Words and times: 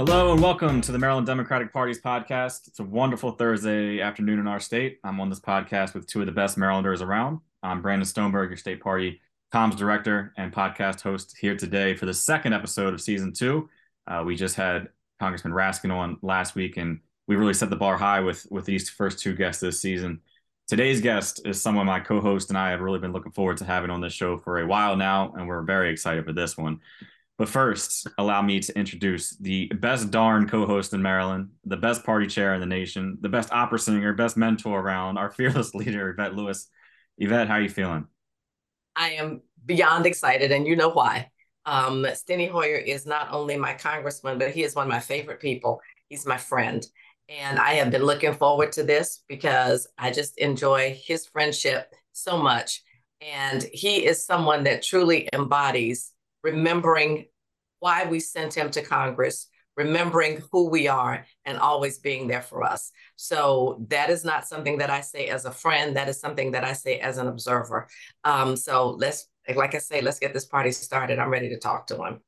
Hello 0.00 0.32
and 0.32 0.40
welcome 0.40 0.80
to 0.80 0.92
the 0.92 0.98
Maryland 0.98 1.26
Democratic 1.26 1.74
Party's 1.74 2.00
podcast. 2.00 2.66
It's 2.66 2.78
a 2.78 2.82
wonderful 2.82 3.32
Thursday 3.32 4.00
afternoon 4.00 4.38
in 4.38 4.46
our 4.46 4.58
state. 4.58 4.98
I'm 5.04 5.20
on 5.20 5.28
this 5.28 5.40
podcast 5.40 5.92
with 5.92 6.06
two 6.06 6.20
of 6.20 6.26
the 6.26 6.32
best 6.32 6.56
Marylanders 6.56 7.02
around. 7.02 7.40
I'm 7.62 7.82
Brandon 7.82 8.08
Stoneberg, 8.08 8.48
your 8.48 8.56
state 8.56 8.80
party 8.80 9.20
comms 9.52 9.76
director 9.76 10.32
and 10.38 10.54
podcast 10.54 11.02
host 11.02 11.36
here 11.38 11.54
today 11.54 11.94
for 11.94 12.06
the 12.06 12.14
second 12.14 12.54
episode 12.54 12.94
of 12.94 13.02
season 13.02 13.34
two. 13.34 13.68
Uh, 14.06 14.22
we 14.24 14.36
just 14.36 14.54
had 14.54 14.88
Congressman 15.18 15.52
Raskin 15.52 15.94
on 15.94 16.16
last 16.22 16.54
week, 16.54 16.78
and 16.78 17.00
we 17.28 17.36
really 17.36 17.52
set 17.52 17.68
the 17.68 17.76
bar 17.76 17.98
high 17.98 18.20
with 18.20 18.46
with 18.50 18.64
these 18.64 18.88
first 18.88 19.18
two 19.18 19.34
guests 19.34 19.60
this 19.60 19.82
season. 19.82 20.22
Today's 20.66 21.02
guest 21.02 21.42
is 21.44 21.60
someone 21.60 21.84
my 21.84 22.00
co-host 22.00 22.48
and 22.48 22.56
I 22.56 22.70
have 22.70 22.80
really 22.80 23.00
been 23.00 23.12
looking 23.12 23.32
forward 23.32 23.58
to 23.58 23.66
having 23.66 23.90
on 23.90 24.00
this 24.00 24.14
show 24.14 24.38
for 24.38 24.60
a 24.60 24.66
while 24.66 24.96
now, 24.96 25.34
and 25.36 25.46
we're 25.46 25.60
very 25.60 25.92
excited 25.92 26.24
for 26.24 26.32
this 26.32 26.56
one. 26.56 26.80
But 27.40 27.48
first, 27.48 28.06
allow 28.18 28.42
me 28.42 28.60
to 28.60 28.78
introduce 28.78 29.34
the 29.38 29.68
best 29.68 30.10
darn 30.10 30.46
co-host 30.46 30.92
in 30.92 31.00
Maryland, 31.00 31.48
the 31.64 31.78
best 31.78 32.04
party 32.04 32.26
chair 32.26 32.52
in 32.52 32.60
the 32.60 32.66
nation, 32.66 33.16
the 33.22 33.30
best 33.30 33.50
opera 33.50 33.78
singer, 33.78 34.12
best 34.12 34.36
mentor 34.36 34.78
around, 34.78 35.16
our 35.16 35.30
fearless 35.38 35.74
leader, 35.74 36.10
Yvette 36.10 36.34
Lewis. 36.34 36.68
Yvette, 37.16 37.48
how 37.48 37.54
are 37.54 37.62
you 37.62 37.70
feeling? 37.70 38.06
I 38.94 39.12
am 39.12 39.40
beyond 39.64 40.04
excited, 40.04 40.52
and 40.52 40.66
you 40.66 40.76
know 40.76 40.90
why. 40.90 41.30
Um, 41.64 42.04
Steny 42.10 42.50
Hoyer 42.50 42.76
is 42.76 43.06
not 43.06 43.28
only 43.32 43.56
my 43.56 43.72
congressman, 43.72 44.36
but 44.38 44.50
he 44.50 44.62
is 44.62 44.74
one 44.74 44.84
of 44.84 44.92
my 44.92 45.00
favorite 45.00 45.40
people. 45.40 45.80
He's 46.10 46.26
my 46.26 46.36
friend. 46.36 46.86
And 47.30 47.58
I 47.58 47.72
have 47.76 47.90
been 47.90 48.04
looking 48.04 48.34
forward 48.34 48.72
to 48.72 48.82
this 48.82 49.22
because 49.28 49.86
I 49.96 50.10
just 50.10 50.36
enjoy 50.36 51.00
his 51.06 51.24
friendship 51.24 51.90
so 52.12 52.36
much. 52.36 52.82
And 53.22 53.62
he 53.72 54.04
is 54.04 54.26
someone 54.26 54.64
that 54.64 54.82
truly 54.82 55.26
embodies 55.32 56.12
remembering 56.42 57.26
why 57.80 58.04
we 58.04 58.20
sent 58.20 58.54
him 58.54 58.70
to 58.70 58.82
Congress, 58.82 59.48
remembering 59.76 60.42
who 60.52 60.68
we 60.68 60.88
are, 60.88 61.24
and 61.44 61.58
always 61.58 61.98
being 61.98 62.26
there 62.28 62.42
for 62.42 62.62
us. 62.62 62.92
So 63.16 63.84
that 63.88 64.10
is 64.10 64.24
not 64.24 64.46
something 64.46 64.78
that 64.78 64.90
I 64.90 65.00
say 65.00 65.28
as 65.28 65.44
a 65.44 65.50
friend. 65.50 65.96
That 65.96 66.08
is 66.08 66.20
something 66.20 66.52
that 66.52 66.64
I 66.64 66.74
say 66.74 66.98
as 66.98 67.18
an 67.18 67.28
observer. 67.28 67.88
Um, 68.24 68.56
so 68.56 68.90
let's, 68.90 69.28
like 69.54 69.74
I 69.74 69.78
say, 69.78 70.02
let's 70.02 70.18
get 70.18 70.34
this 70.34 70.46
party 70.46 70.72
started. 70.72 71.18
I'm 71.18 71.30
ready 71.30 71.48
to 71.48 71.58
talk 71.58 71.86
to 71.88 72.04
him. 72.04 72.20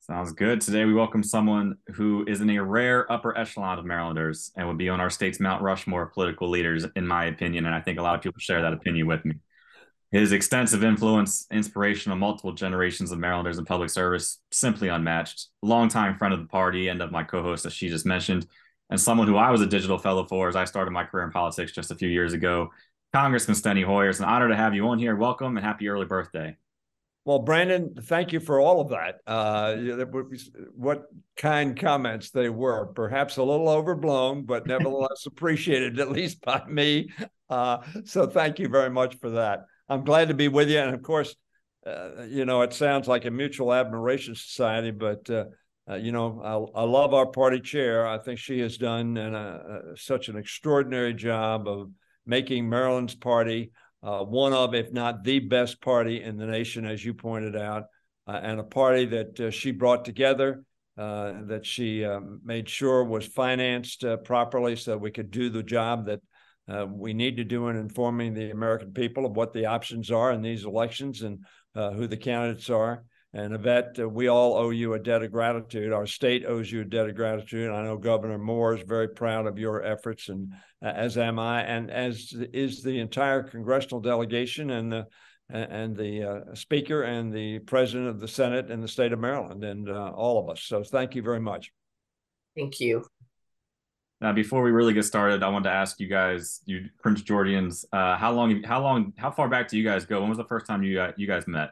Sounds 0.00 0.32
good. 0.32 0.60
Today 0.60 0.86
we 0.86 0.94
welcome 0.94 1.22
someone 1.22 1.76
who 1.92 2.24
is 2.26 2.40
in 2.40 2.50
a 2.50 2.58
rare 2.58 3.10
upper 3.12 3.36
echelon 3.38 3.78
of 3.78 3.84
Marylanders 3.84 4.50
and 4.56 4.66
would 4.66 4.78
be 4.78 4.88
on 4.88 5.00
our 5.00 5.10
state's 5.10 5.38
Mount 5.38 5.62
Rushmore 5.62 6.02
of 6.02 6.12
political 6.12 6.48
leaders, 6.48 6.84
in 6.96 7.06
my 7.06 7.26
opinion. 7.26 7.66
And 7.66 7.74
I 7.74 7.80
think 7.80 7.98
a 7.98 8.02
lot 8.02 8.16
of 8.16 8.22
people 8.22 8.40
share 8.40 8.62
that 8.62 8.72
opinion 8.72 9.06
with 9.06 9.24
me. 9.24 9.34
His 10.12 10.32
extensive 10.32 10.82
influence, 10.82 11.46
inspiration 11.52 12.10
on 12.10 12.18
multiple 12.18 12.52
generations 12.52 13.12
of 13.12 13.20
Marylanders 13.20 13.58
in 13.58 13.64
public 13.64 13.90
service, 13.90 14.40
simply 14.50 14.88
unmatched. 14.88 15.46
Longtime 15.62 16.18
friend 16.18 16.34
of 16.34 16.40
the 16.40 16.48
party 16.48 16.88
and 16.88 17.00
of 17.00 17.12
my 17.12 17.22
co-host, 17.22 17.64
as 17.64 17.72
she 17.72 17.88
just 17.88 18.04
mentioned, 18.04 18.46
and 18.90 19.00
someone 19.00 19.28
who 19.28 19.36
I 19.36 19.50
was 19.50 19.60
a 19.60 19.66
digital 19.66 19.98
fellow 19.98 20.24
for 20.24 20.48
as 20.48 20.56
I 20.56 20.64
started 20.64 20.90
my 20.90 21.04
career 21.04 21.24
in 21.24 21.30
politics 21.30 21.70
just 21.70 21.92
a 21.92 21.94
few 21.94 22.08
years 22.08 22.32
ago. 22.32 22.70
Congressman 23.12 23.56
Steny 23.56 23.84
Hoyer, 23.84 24.08
it's 24.08 24.18
an 24.18 24.24
honor 24.24 24.48
to 24.48 24.56
have 24.56 24.74
you 24.74 24.88
on 24.88 24.98
here. 24.98 25.14
Welcome 25.14 25.56
and 25.56 25.64
happy 25.64 25.88
early 25.88 26.06
birthday. 26.06 26.56
Well, 27.24 27.40
Brandon, 27.40 27.94
thank 28.02 28.32
you 28.32 28.40
for 28.40 28.60
all 28.60 28.80
of 28.80 28.88
that. 28.88 29.20
Uh, 29.26 29.76
what 30.74 31.04
kind 31.36 31.78
comments 31.78 32.30
they 32.30 32.48
were, 32.48 32.86
perhaps 32.86 33.36
a 33.36 33.42
little 33.44 33.68
overblown, 33.68 34.42
but 34.42 34.66
nevertheless 34.66 35.26
appreciated, 35.26 36.00
at 36.00 36.10
least 36.10 36.40
by 36.40 36.64
me. 36.66 37.12
Uh, 37.48 37.78
so 38.04 38.26
thank 38.26 38.58
you 38.58 38.68
very 38.68 38.90
much 38.90 39.18
for 39.18 39.30
that. 39.30 39.66
I'm 39.90 40.04
glad 40.04 40.28
to 40.28 40.34
be 40.34 40.46
with 40.46 40.70
you. 40.70 40.78
And 40.78 40.94
of 40.94 41.02
course, 41.02 41.34
uh, 41.84 42.22
you 42.28 42.44
know, 42.44 42.62
it 42.62 42.72
sounds 42.72 43.08
like 43.08 43.24
a 43.24 43.30
mutual 43.30 43.74
admiration 43.74 44.36
society, 44.36 44.92
but, 44.92 45.28
uh, 45.28 45.46
uh, 45.90 45.96
you 45.96 46.12
know, 46.12 46.70
I, 46.74 46.80
I, 46.80 46.84
love 46.84 47.12
our 47.12 47.26
party 47.26 47.58
chair. 47.58 48.06
I 48.06 48.18
think 48.18 48.38
she 48.38 48.60
has 48.60 48.76
done 48.76 49.16
an, 49.16 49.34
uh, 49.34 49.80
such 49.96 50.28
an 50.28 50.36
extraordinary 50.36 51.12
job 51.12 51.66
of 51.66 51.90
making 52.24 52.68
Maryland's 52.68 53.16
party 53.16 53.72
uh, 54.02 54.20
one 54.20 54.52
of, 54.52 54.74
if 54.74 54.92
not 54.92 55.24
the 55.24 55.40
best 55.40 55.82
party 55.82 56.22
in 56.22 56.36
the 56.36 56.46
nation, 56.46 56.86
as 56.86 57.04
you 57.04 57.12
pointed 57.12 57.56
out, 57.56 57.84
uh, 58.28 58.40
and 58.42 58.60
a 58.60 58.64
party 58.64 59.06
that 59.06 59.52
she 59.52 59.72
brought 59.72 60.04
together. 60.04 60.62
that 60.96 61.62
she 61.64 62.06
made 62.44 62.68
sure 62.68 63.04
was 63.04 63.26
financed 63.26 64.04
properly 64.24 64.76
so 64.76 64.96
we 64.96 65.10
could 65.10 65.30
do 65.30 65.50
the 65.50 65.62
job 65.62 66.06
that 66.06 66.20
uh, 66.70 66.86
we 66.86 67.12
need 67.12 67.36
to 67.36 67.44
do 67.44 67.68
in 67.68 67.76
informing 67.76 68.34
the 68.34 68.50
American 68.50 68.92
people 68.92 69.26
of 69.26 69.36
what 69.36 69.52
the 69.52 69.66
options 69.66 70.10
are 70.10 70.32
in 70.32 70.42
these 70.42 70.64
elections 70.64 71.22
and 71.22 71.44
uh, 71.74 71.90
who 71.90 72.06
the 72.06 72.16
candidates 72.16 72.70
are. 72.70 73.04
And 73.32 73.54
Yvette, 73.54 73.96
uh, 73.98 74.08
we 74.08 74.28
all 74.28 74.56
owe 74.56 74.70
you 74.70 74.94
a 74.94 74.98
debt 74.98 75.22
of 75.22 75.30
gratitude. 75.30 75.92
Our 75.92 76.06
state 76.06 76.44
owes 76.44 76.70
you 76.70 76.80
a 76.80 76.84
debt 76.84 77.08
of 77.08 77.14
gratitude. 77.14 77.70
I 77.70 77.84
know 77.84 77.96
Governor 77.96 78.38
Moore 78.38 78.74
is 78.74 78.82
very 78.82 79.08
proud 79.08 79.46
of 79.46 79.58
your 79.58 79.84
efforts, 79.84 80.28
and 80.28 80.52
uh, 80.82 80.88
as 80.88 81.16
am 81.16 81.38
I, 81.38 81.62
and 81.62 81.90
as 81.90 82.34
is 82.52 82.82
the 82.82 82.98
entire 82.98 83.42
congressional 83.42 84.00
delegation 84.00 84.70
and 84.70 84.92
the 84.92 85.06
and 85.52 85.96
the 85.96 86.22
uh, 86.22 86.54
speaker 86.54 87.02
and 87.02 87.32
the 87.32 87.58
president 87.60 88.08
of 88.08 88.20
the 88.20 88.28
Senate 88.28 88.70
in 88.70 88.80
the 88.80 88.86
state 88.86 89.12
of 89.12 89.18
Maryland, 89.18 89.64
and 89.64 89.88
uh, 89.88 90.12
all 90.14 90.38
of 90.38 90.48
us. 90.48 90.62
So 90.62 90.84
thank 90.84 91.16
you 91.16 91.22
very 91.22 91.40
much. 91.40 91.72
Thank 92.56 92.78
you. 92.78 93.04
Now, 94.20 94.32
before 94.32 94.62
we 94.62 94.70
really 94.70 94.92
get 94.92 95.04
started, 95.04 95.42
I 95.42 95.48
wanted 95.48 95.70
to 95.70 95.74
ask 95.74 95.98
you 95.98 96.06
guys, 96.06 96.60
you 96.66 96.90
Prince 97.02 97.22
Georgians, 97.22 97.86
uh, 97.92 98.18
how 98.18 98.32
long, 98.32 98.62
how 98.62 98.82
long, 98.82 99.14
how 99.16 99.30
far 99.30 99.48
back 99.48 99.68
do 99.68 99.78
you 99.78 99.84
guys 99.84 100.04
go? 100.04 100.20
When 100.20 100.28
was 100.28 100.36
the 100.36 100.44
first 100.44 100.66
time 100.66 100.82
you 100.82 101.02
you 101.16 101.26
guys 101.26 101.46
met? 101.46 101.70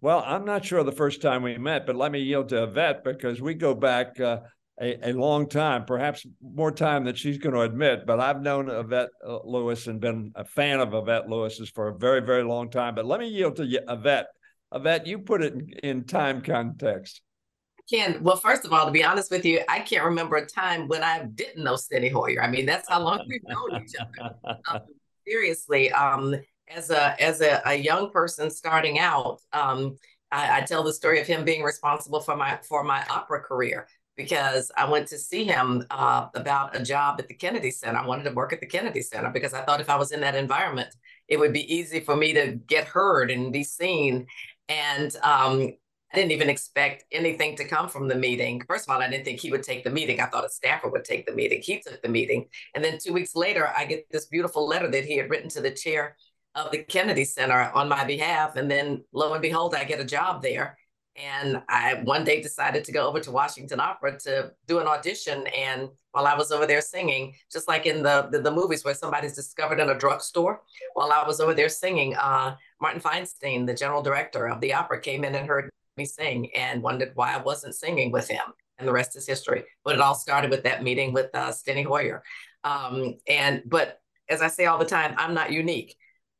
Well, 0.00 0.22
I'm 0.24 0.44
not 0.44 0.64
sure 0.64 0.82
the 0.84 0.92
first 0.92 1.20
time 1.20 1.42
we 1.42 1.58
met, 1.58 1.86
but 1.86 1.96
let 1.96 2.12
me 2.12 2.20
yield 2.20 2.50
to 2.50 2.62
Yvette 2.62 3.02
because 3.04 3.42
we 3.42 3.54
go 3.54 3.74
back 3.74 4.18
uh, 4.20 4.38
a, 4.80 5.10
a, 5.10 5.12
long 5.12 5.46
time, 5.48 5.84
perhaps 5.84 6.24
more 6.40 6.72
time 6.72 7.04
than 7.04 7.16
she's 7.16 7.36
going 7.36 7.54
to 7.54 7.62
admit. 7.62 8.06
But 8.06 8.20
I've 8.20 8.40
known 8.40 8.70
Yvette 8.70 9.10
uh, 9.26 9.40
Lewis 9.44 9.88
and 9.88 10.00
been 10.00 10.32
a 10.36 10.44
fan 10.44 10.80
of 10.80 10.94
Yvette 10.94 11.28
Lewis's 11.28 11.68
for 11.68 11.88
a 11.88 11.98
very, 11.98 12.20
very 12.20 12.44
long 12.44 12.70
time. 12.70 12.94
But 12.94 13.04
let 13.04 13.20
me 13.20 13.28
yield 13.28 13.56
to 13.56 13.64
Yvette. 13.64 14.28
Yvette, 14.72 15.06
you 15.06 15.18
put 15.18 15.42
it 15.42 15.52
in, 15.52 15.70
in 15.82 16.04
time 16.04 16.40
context 16.42 17.20
can 17.90 18.22
well, 18.22 18.36
first 18.36 18.64
of 18.64 18.72
all, 18.72 18.86
to 18.86 18.92
be 18.92 19.04
honest 19.04 19.30
with 19.30 19.44
you, 19.44 19.60
I 19.68 19.80
can't 19.80 20.04
remember 20.04 20.36
a 20.36 20.46
time 20.46 20.86
when 20.88 21.02
I 21.02 21.24
didn't 21.24 21.64
know 21.64 21.74
Steny 21.74 22.10
Hoyer. 22.10 22.42
I 22.42 22.48
mean, 22.48 22.66
that's 22.66 22.88
how 22.88 23.02
long 23.02 23.24
we've 23.28 23.42
known 23.44 23.82
each 23.82 23.94
other. 24.00 24.34
Um, 24.68 24.80
seriously, 25.26 25.90
um, 25.92 26.34
as 26.68 26.90
a 26.90 27.20
as 27.20 27.40
a, 27.40 27.60
a, 27.66 27.74
young 27.74 28.10
person 28.10 28.50
starting 28.50 28.98
out, 28.98 29.40
um, 29.52 29.96
I, 30.30 30.58
I, 30.58 30.60
tell 30.60 30.84
the 30.84 30.92
story 30.92 31.20
of 31.20 31.26
him 31.26 31.44
being 31.44 31.62
responsible 31.62 32.20
for 32.20 32.36
my 32.36 32.58
for 32.68 32.84
my 32.84 33.04
opera 33.10 33.40
career 33.40 33.88
because 34.16 34.70
I 34.76 34.88
went 34.88 35.08
to 35.08 35.18
see 35.18 35.44
him 35.44 35.84
uh, 35.90 36.28
about 36.34 36.76
a 36.76 36.82
job 36.82 37.16
at 37.18 37.26
the 37.26 37.34
Kennedy 37.34 37.70
Center. 37.70 37.98
I 37.98 38.06
wanted 38.06 38.24
to 38.24 38.32
work 38.32 38.52
at 38.52 38.60
the 38.60 38.66
Kennedy 38.66 39.02
Center 39.02 39.30
because 39.30 39.54
I 39.54 39.62
thought 39.62 39.80
if 39.80 39.90
I 39.90 39.96
was 39.96 40.12
in 40.12 40.20
that 40.20 40.34
environment, 40.34 40.94
it 41.26 41.38
would 41.38 41.52
be 41.52 41.74
easy 41.74 42.00
for 42.00 42.14
me 42.14 42.34
to 42.34 42.52
get 42.66 42.86
heard 42.86 43.30
and 43.30 43.52
be 43.52 43.64
seen. 43.64 44.26
And 44.68 45.16
um, 45.22 45.72
I 46.12 46.16
didn't 46.16 46.32
even 46.32 46.50
expect 46.50 47.04
anything 47.12 47.56
to 47.56 47.64
come 47.64 47.88
from 47.88 48.08
the 48.08 48.16
meeting. 48.16 48.62
First 48.66 48.88
of 48.88 48.94
all, 48.94 49.00
I 49.00 49.08
didn't 49.08 49.24
think 49.24 49.38
he 49.38 49.50
would 49.50 49.62
take 49.62 49.84
the 49.84 49.90
meeting. 49.90 50.20
I 50.20 50.26
thought 50.26 50.44
a 50.44 50.48
staffer 50.48 50.88
would 50.88 51.04
take 51.04 51.24
the 51.24 51.34
meeting. 51.34 51.60
He 51.62 51.80
took 51.80 52.02
the 52.02 52.08
meeting. 52.08 52.46
And 52.74 52.84
then 52.84 52.98
two 52.98 53.12
weeks 53.12 53.36
later, 53.36 53.70
I 53.76 53.84
get 53.84 54.10
this 54.10 54.26
beautiful 54.26 54.66
letter 54.66 54.90
that 54.90 55.04
he 55.04 55.16
had 55.16 55.30
written 55.30 55.48
to 55.50 55.60
the 55.60 55.70
chair 55.70 56.16
of 56.56 56.72
the 56.72 56.78
Kennedy 56.78 57.24
Center 57.24 57.70
on 57.74 57.88
my 57.88 58.04
behalf. 58.04 58.56
And 58.56 58.68
then 58.68 59.04
lo 59.12 59.32
and 59.34 59.42
behold, 59.42 59.74
I 59.74 59.84
get 59.84 60.00
a 60.00 60.04
job 60.04 60.42
there. 60.42 60.76
And 61.14 61.62
I 61.68 62.00
one 62.02 62.24
day 62.24 62.42
decided 62.42 62.84
to 62.84 62.92
go 62.92 63.06
over 63.06 63.20
to 63.20 63.30
Washington 63.30 63.78
Opera 63.78 64.18
to 64.20 64.52
do 64.66 64.80
an 64.80 64.88
audition. 64.88 65.46
And 65.48 65.90
while 66.10 66.26
I 66.26 66.34
was 66.34 66.50
over 66.50 66.66
there 66.66 66.80
singing, 66.80 67.34
just 67.52 67.68
like 67.68 67.86
in 67.86 68.02
the, 68.02 68.28
the, 68.32 68.40
the 68.40 68.50
movies 68.50 68.84
where 68.84 68.94
somebody's 68.94 69.36
discovered 69.36 69.78
in 69.78 69.90
a 69.90 69.98
drugstore, 69.98 70.62
while 70.94 71.12
I 71.12 71.24
was 71.24 71.40
over 71.40 71.54
there 71.54 71.68
singing, 71.68 72.16
uh, 72.16 72.56
Martin 72.80 73.00
Feinstein, 73.00 73.66
the 73.66 73.74
general 73.74 74.02
director 74.02 74.48
of 74.48 74.60
the 74.60 74.72
opera, 74.72 75.00
came 75.00 75.24
in 75.24 75.34
and 75.34 75.46
heard 75.46 75.70
me 76.00 76.06
sing 76.06 76.50
and 76.54 76.82
wondered 76.82 77.12
why 77.14 77.34
I 77.34 77.42
wasn't 77.42 77.74
singing 77.74 78.10
with 78.10 78.28
him. 78.28 78.46
And 78.78 78.88
the 78.88 78.92
rest 78.92 79.14
is 79.16 79.26
history. 79.26 79.64
But 79.84 79.94
it 79.94 80.00
all 80.00 80.14
started 80.14 80.50
with 80.50 80.64
that 80.64 80.82
meeting 80.82 81.12
with 81.12 81.30
uh, 81.34 81.50
Steny 81.50 81.84
Hoyer. 81.84 82.22
Um, 82.64 83.16
and 83.28 83.62
but 83.66 84.00
as 84.28 84.40
I 84.40 84.48
say 84.48 84.66
all 84.66 84.78
the 84.78 84.84
time, 84.84 85.14
I'm 85.18 85.34
not 85.34 85.52
unique. 85.52 85.96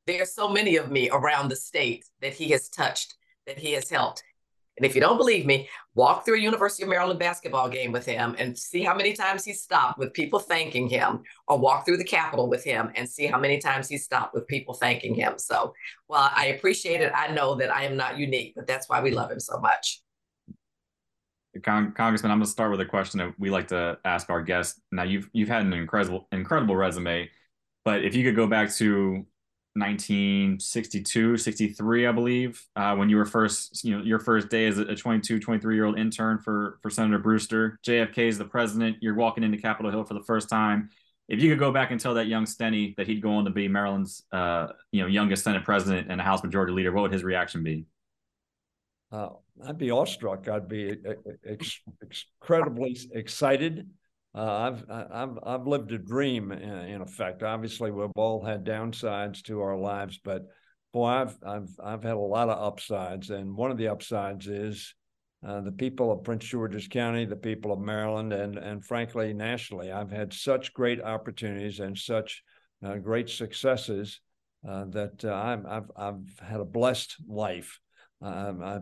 There 0.06 0.22
are 0.22 0.26
so 0.26 0.48
many 0.48 0.76
of 0.76 0.90
me 0.90 1.10
around 1.10 1.48
the 1.48 1.56
state 1.56 2.04
that 2.22 2.32
he 2.32 2.48
has 2.50 2.68
touched, 2.68 3.14
that 3.46 3.58
he 3.58 3.72
has 3.72 3.90
helped. 3.90 4.22
And 4.80 4.86
if 4.86 4.94
you 4.94 5.00
don't 5.02 5.18
believe 5.18 5.44
me, 5.44 5.68
walk 5.94 6.24
through 6.24 6.36
a 6.36 6.40
University 6.40 6.84
of 6.84 6.88
Maryland 6.88 7.18
basketball 7.18 7.68
game 7.68 7.92
with 7.92 8.06
him 8.06 8.34
and 8.38 8.56
see 8.56 8.82
how 8.82 8.94
many 8.94 9.12
times 9.12 9.44
he 9.44 9.52
stopped 9.52 9.98
with 9.98 10.14
people 10.14 10.38
thanking 10.38 10.88
him, 10.88 11.20
or 11.48 11.58
walk 11.58 11.84
through 11.84 11.98
the 11.98 12.04
Capitol 12.04 12.48
with 12.48 12.64
him 12.64 12.90
and 12.94 13.06
see 13.06 13.26
how 13.26 13.38
many 13.38 13.58
times 13.58 13.90
he 13.90 13.98
stopped 13.98 14.32
with 14.32 14.46
people 14.46 14.72
thanking 14.72 15.14
him. 15.14 15.34
So, 15.36 15.74
well, 16.08 16.30
I 16.34 16.46
appreciate 16.46 17.02
it. 17.02 17.12
I 17.14 17.30
know 17.30 17.56
that 17.56 17.70
I 17.70 17.84
am 17.84 17.94
not 17.94 18.16
unique, 18.16 18.54
but 18.56 18.66
that's 18.66 18.88
why 18.88 19.02
we 19.02 19.10
love 19.10 19.30
him 19.30 19.38
so 19.38 19.60
much. 19.60 20.00
Con- 21.62 21.92
Congressman, 21.92 22.32
I'm 22.32 22.38
going 22.38 22.46
to 22.46 22.50
start 22.50 22.70
with 22.70 22.80
a 22.80 22.86
question 22.86 23.18
that 23.18 23.34
we 23.38 23.50
like 23.50 23.68
to 23.68 23.98
ask 24.06 24.30
our 24.30 24.40
guests. 24.40 24.80
Now, 24.92 25.02
you've 25.02 25.28
you've 25.34 25.50
had 25.50 25.66
an 25.66 25.74
incredible 25.74 26.26
incredible 26.32 26.74
resume, 26.74 27.28
but 27.84 28.02
if 28.02 28.14
you 28.14 28.24
could 28.24 28.36
go 28.36 28.46
back 28.46 28.72
to 28.76 29.26
1962, 29.74 31.36
63, 31.36 32.06
I 32.06 32.12
believe, 32.12 32.66
uh, 32.74 32.96
when 32.96 33.08
you 33.08 33.16
were 33.16 33.24
first, 33.24 33.84
you 33.84 33.96
know, 33.96 34.02
your 34.02 34.18
first 34.18 34.48
day 34.48 34.66
as 34.66 34.78
a 34.78 34.96
22, 34.96 35.38
23 35.38 35.74
year 35.74 35.84
old 35.84 35.98
intern 35.98 36.38
for, 36.38 36.78
for 36.82 36.90
Senator 36.90 37.18
Brewster. 37.18 37.78
JFK 37.86 38.18
is 38.18 38.38
the 38.38 38.44
president. 38.44 38.96
You're 39.00 39.14
walking 39.14 39.44
into 39.44 39.58
Capitol 39.58 39.90
Hill 39.90 40.04
for 40.04 40.14
the 40.14 40.24
first 40.24 40.48
time. 40.48 40.90
If 41.28 41.40
you 41.40 41.50
could 41.50 41.60
go 41.60 41.70
back 41.70 41.92
and 41.92 42.00
tell 42.00 42.14
that 42.14 42.26
young 42.26 42.44
Steny 42.44 42.96
that 42.96 43.06
he'd 43.06 43.22
go 43.22 43.30
on 43.34 43.44
to 43.44 43.50
be 43.50 43.68
Maryland's, 43.68 44.24
uh, 44.32 44.68
you 44.90 45.02
know, 45.02 45.06
youngest 45.06 45.44
Senate 45.44 45.64
president 45.64 46.10
and 46.10 46.20
a 46.20 46.24
House 46.24 46.42
Majority 46.42 46.72
Leader, 46.72 46.90
what 46.90 47.02
would 47.02 47.12
his 47.12 47.22
reaction 47.22 47.62
be? 47.62 47.86
Uh, 49.12 49.28
I'd 49.64 49.78
be 49.78 49.92
awestruck. 49.92 50.48
I'd 50.48 50.68
be 50.68 50.96
ex- 51.46 51.80
incredibly 52.40 52.98
excited. 53.12 53.88
Uh, 54.34 54.72
I've 54.72 54.84
I've 54.88 55.38
I've 55.42 55.66
lived 55.66 55.90
a 55.92 55.98
dream 55.98 56.52
in, 56.52 56.62
in, 56.62 57.00
effect. 57.00 57.42
Obviously, 57.42 57.90
we've 57.90 58.10
all 58.14 58.44
had 58.44 58.64
downsides 58.64 59.42
to 59.44 59.60
our 59.60 59.76
lives, 59.76 60.20
but 60.22 60.42
boy, 60.92 61.06
I've 61.06 61.36
I've 61.44 61.70
I've 61.82 62.02
had 62.04 62.14
a 62.14 62.18
lot 62.18 62.48
of 62.48 62.62
upsides, 62.62 63.30
and 63.30 63.56
one 63.56 63.72
of 63.72 63.76
the 63.76 63.88
upsides 63.88 64.46
is 64.46 64.94
uh, 65.44 65.62
the 65.62 65.72
people 65.72 66.12
of 66.12 66.22
Prince 66.22 66.44
George's 66.44 66.86
County, 66.86 67.24
the 67.24 67.34
people 67.34 67.72
of 67.72 67.80
Maryland, 67.80 68.32
and 68.32 68.56
and 68.56 68.84
frankly 68.84 69.32
nationally. 69.32 69.90
I've 69.90 70.12
had 70.12 70.32
such 70.32 70.74
great 70.74 71.02
opportunities 71.02 71.80
and 71.80 71.98
such 71.98 72.44
uh, 72.84 72.96
great 72.96 73.28
successes 73.28 74.20
uh, 74.68 74.84
that 74.90 75.24
uh, 75.24 75.32
i 75.32 75.50
have 75.50 75.90
I've 75.96 76.38
had 76.40 76.60
a 76.60 76.64
blessed 76.64 77.16
life. 77.26 77.80
Um, 78.22 78.62
I, 78.62 78.80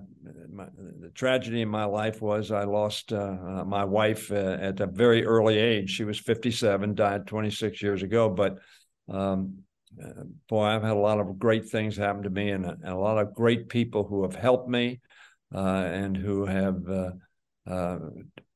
my, 0.51 0.67
the 1.01 1.11
tragedy 1.11 1.63
in 1.63 1.69
my 1.69 1.85
life 1.85 2.21
was 2.21 2.51
I 2.51 2.65
lost 2.65 3.13
uh, 3.13 3.17
uh, 3.17 3.65
my 3.65 3.85
wife 3.85 4.33
uh, 4.33 4.57
at 4.61 4.81
a 4.81 4.87
very 4.87 5.25
early 5.25 5.59
age. 5.59 5.91
She 5.91 6.05
was 6.05 6.19
57, 6.19 6.95
died 6.95 7.27
26 7.27 7.81
years 7.81 8.03
ago. 8.03 8.29
But 8.29 8.59
um, 9.09 9.59
uh, 10.03 10.25
boy, 10.49 10.65
I've 10.65 10.83
had 10.83 10.93
a 10.93 10.95
lot 10.95 11.21
of 11.21 11.39
great 11.39 11.69
things 11.69 11.97
happen 11.97 12.25
to 12.25 12.31
me 12.31 12.51
and 12.51 12.67
a, 12.67 12.71
and 12.71 12.93
a 12.93 12.99
lot 12.99 13.19
of 13.19 13.33
great 13.33 13.69
people 13.69 14.05
who 14.05 14.23
have 14.23 14.35
helped 14.35 14.69
me 14.69 15.01
uh, 15.55 15.59
and 15.59 16.17
who 16.17 16.45
have 16.45 16.83
uh, 17.69 17.99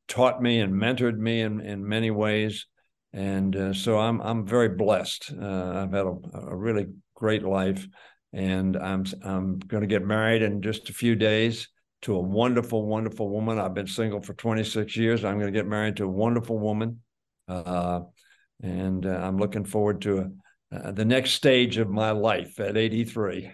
taught 0.08 0.42
me 0.42 0.58
and 0.60 0.74
mentored 0.74 1.16
me 1.16 1.42
in, 1.42 1.60
in 1.60 1.86
many 1.88 2.10
ways. 2.10 2.66
And 3.12 3.76
so 3.76 3.98
I'm 3.98 4.22
I'm 4.22 4.46
very 4.46 4.70
blessed. 4.70 5.32
I've 5.32 5.92
had 5.92 6.06
a, 6.06 6.14
a 6.32 6.56
really 6.56 6.86
great 7.14 7.42
life 7.42 7.86
and 8.32 8.76
I'm 8.76 9.04
I'm 9.22 9.58
going 9.58 9.82
to 9.82 9.86
get 9.86 10.04
married 10.04 10.42
in 10.42 10.62
just 10.62 10.88
a 10.90 10.92
few 10.92 11.14
days 11.14 11.68
to 12.02 12.16
a 12.16 12.20
wonderful, 12.20 12.86
wonderful 12.86 13.28
woman. 13.28 13.58
I've 13.58 13.74
been 13.74 13.86
single 13.86 14.20
for 14.20 14.34
26 14.34 14.96
years. 14.96 15.24
I'm 15.24 15.38
going 15.38 15.52
to 15.52 15.56
get 15.58 15.68
married 15.68 15.96
to 15.96 16.04
a 16.04 16.08
wonderful 16.08 16.58
woman, 16.58 17.00
uh, 17.48 18.00
and 18.62 19.06
uh, 19.06 19.10
I'm 19.10 19.38
looking 19.38 19.64
forward 19.64 20.02
to 20.02 20.32
uh, 20.74 20.92
the 20.92 21.04
next 21.04 21.32
stage 21.32 21.78
of 21.78 21.90
my 21.90 22.10
life 22.10 22.58
at 22.58 22.76
83. 22.76 23.52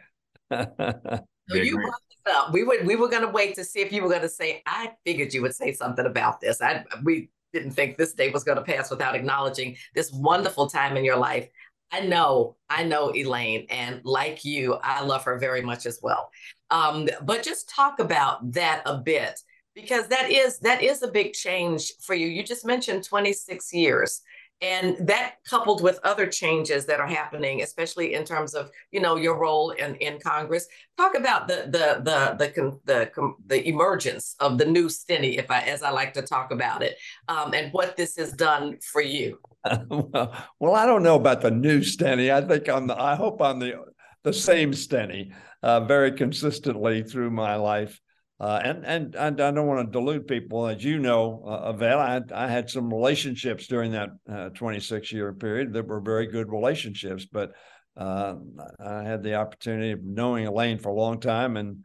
so 0.51 1.21
you 1.51 1.93
up. 2.29 2.53
We 2.53 2.65
were 2.65 2.79
we 2.85 2.97
were 2.97 3.09
going 3.09 3.23
to 3.23 3.29
wait 3.29 3.55
to 3.57 3.65
see 3.65 3.81
if 3.81 3.93
you 3.93 4.03
were 4.03 4.09
going 4.09 4.23
to 4.23 4.29
say. 4.29 4.63
I 4.67 4.93
figured 5.05 5.33
you 5.33 5.43
would 5.43 5.55
say 5.55 5.73
something 5.73 6.07
about 6.07 6.41
this. 6.41 6.61
I 6.61 6.85
we 7.05 7.31
didn't 7.53 7.73
think 7.73 7.97
this 7.97 8.13
day 8.13 8.31
was 8.31 8.45
going 8.45 8.59
to 8.59 8.65
pass 8.65 8.91
without 8.91 9.15
acknowledging 9.15 9.77
this 9.95 10.13
wonderful 10.13 10.69
time 10.69 10.97
in 10.97 11.05
your 11.05 11.17
life. 11.17 11.49
I 11.91 12.01
know, 12.01 12.57
I 12.69 12.85
know 12.85 13.13
Elaine, 13.15 13.67
and 13.71 14.01
like 14.05 14.45
you, 14.45 14.75
I 14.75 15.03
love 15.03 15.25
her 15.25 15.39
very 15.39 15.63
much 15.63 15.87
as 15.87 16.01
well. 16.03 16.31
Um, 16.71 17.09
but 17.23 17.43
just 17.43 17.69
talk 17.69 17.99
about 17.99 18.53
that 18.53 18.83
a 18.85 18.99
bit 18.99 19.41
because 19.75 20.09
that 20.09 20.31
is 20.31 20.59
that 20.61 20.83
is 20.83 21.03
a 21.03 21.09
big 21.09 21.33
change 21.33 21.93
for 22.01 22.15
you. 22.15 22.27
You 22.27 22.43
just 22.43 22.67
mentioned 22.67 23.05
26 23.05 23.73
years. 23.73 24.21
And 24.61 24.97
that 25.07 25.37
coupled 25.49 25.85
with 25.85 26.01
other 26.03 26.27
changes 26.27 26.85
that 26.87 26.99
are 26.99 27.07
happening, 27.07 27.63
especially 27.63 28.15
in 28.15 28.25
terms 28.25 28.55
of 28.55 28.71
you 28.91 28.99
know 29.01 29.15
your 29.15 29.39
role 29.39 29.71
in, 29.71 29.95
in 29.97 30.19
Congress, 30.19 30.67
talk 30.97 31.15
about 31.15 31.47
the 31.47 31.69
the 31.69 32.03
the 32.03 32.35
the 32.37 32.81
the, 32.85 33.33
the 33.47 33.69
emergence 33.69 34.35
of 34.41 34.59
the 34.59 34.65
new 34.65 34.89
Steny, 34.89 35.39
if 35.39 35.49
I 35.49 35.61
as 35.61 35.85
I 35.85 35.91
like 35.91 36.13
to 36.15 36.23
talk 36.23 36.51
about 36.51 36.83
it, 36.83 36.97
um, 37.29 37.55
and 37.55 37.73
what 37.73 37.97
this 37.97 38.17
has 38.17 38.33
done 38.33 38.79
for 38.83 39.01
you. 39.01 39.39
well, 39.91 40.75
I 40.75 40.87
don't 40.87 41.03
know 41.03 41.17
about 41.17 41.41
the 41.41 41.51
new 41.51 41.81
Steny. 41.81 42.33
I 42.33 42.47
think 42.47 42.69
I'm. 42.69 42.87
The, 42.87 43.01
I 43.01 43.15
hope 43.15 43.43
I'm 43.43 43.59
the 43.59 43.75
the 44.23 44.33
same 44.33 44.73
Steny, 44.73 45.33
uh, 45.63 45.81
very 45.81 46.13
consistently 46.13 47.03
through 47.03 47.31
my 47.31 47.57
life. 47.57 48.01
Uh, 48.41 48.61
and, 48.65 48.87
and 48.87 49.15
and 49.17 49.41
I 49.41 49.51
don't 49.51 49.67
want 49.67 49.89
to 49.89 49.93
dilute 49.93 50.29
people, 50.29 50.69
as 50.69 50.85
you 50.85 51.01
know, 51.01 51.43
uh, 51.45 51.73
Yvette. 51.75 51.99
I 51.99 52.13
had, 52.13 52.33
I 52.33 52.49
had 52.49 52.71
some 52.71 52.93
relationships 52.93 53.67
during 53.67 53.93
that 53.93 54.11
uh, 54.31 54.49
26 54.51 55.13
year 55.13 55.33
period 55.33 55.73
that 55.73 55.87
were 55.87 56.01
very 56.01 56.27
good 56.27 56.51
relationships, 56.51 57.27
but 57.31 57.53
uh, 57.97 58.37
I 58.79 59.03
had 59.03 59.25
the 59.25 59.35
opportunity 59.35 59.91
of 59.91 60.05
knowing 60.05 60.47
Elaine 60.47 60.79
for 60.79 60.91
a 60.91 60.95
long 60.95 61.19
time, 61.19 61.57
and 61.57 61.79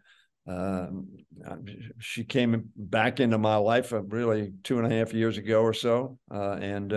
uh, 0.47 0.87
she 1.97 2.23
came 2.23 2.69
back 2.75 3.19
into 3.19 3.39
my 3.39 3.55
life 3.55 3.91
uh, 3.91 4.03
really 4.03 4.53
two 4.63 4.77
and 4.77 4.85
a 4.85 4.95
half 4.95 5.11
years 5.11 5.39
ago 5.39 5.61
or 5.63 5.73
so, 5.73 6.19
and 6.29 6.93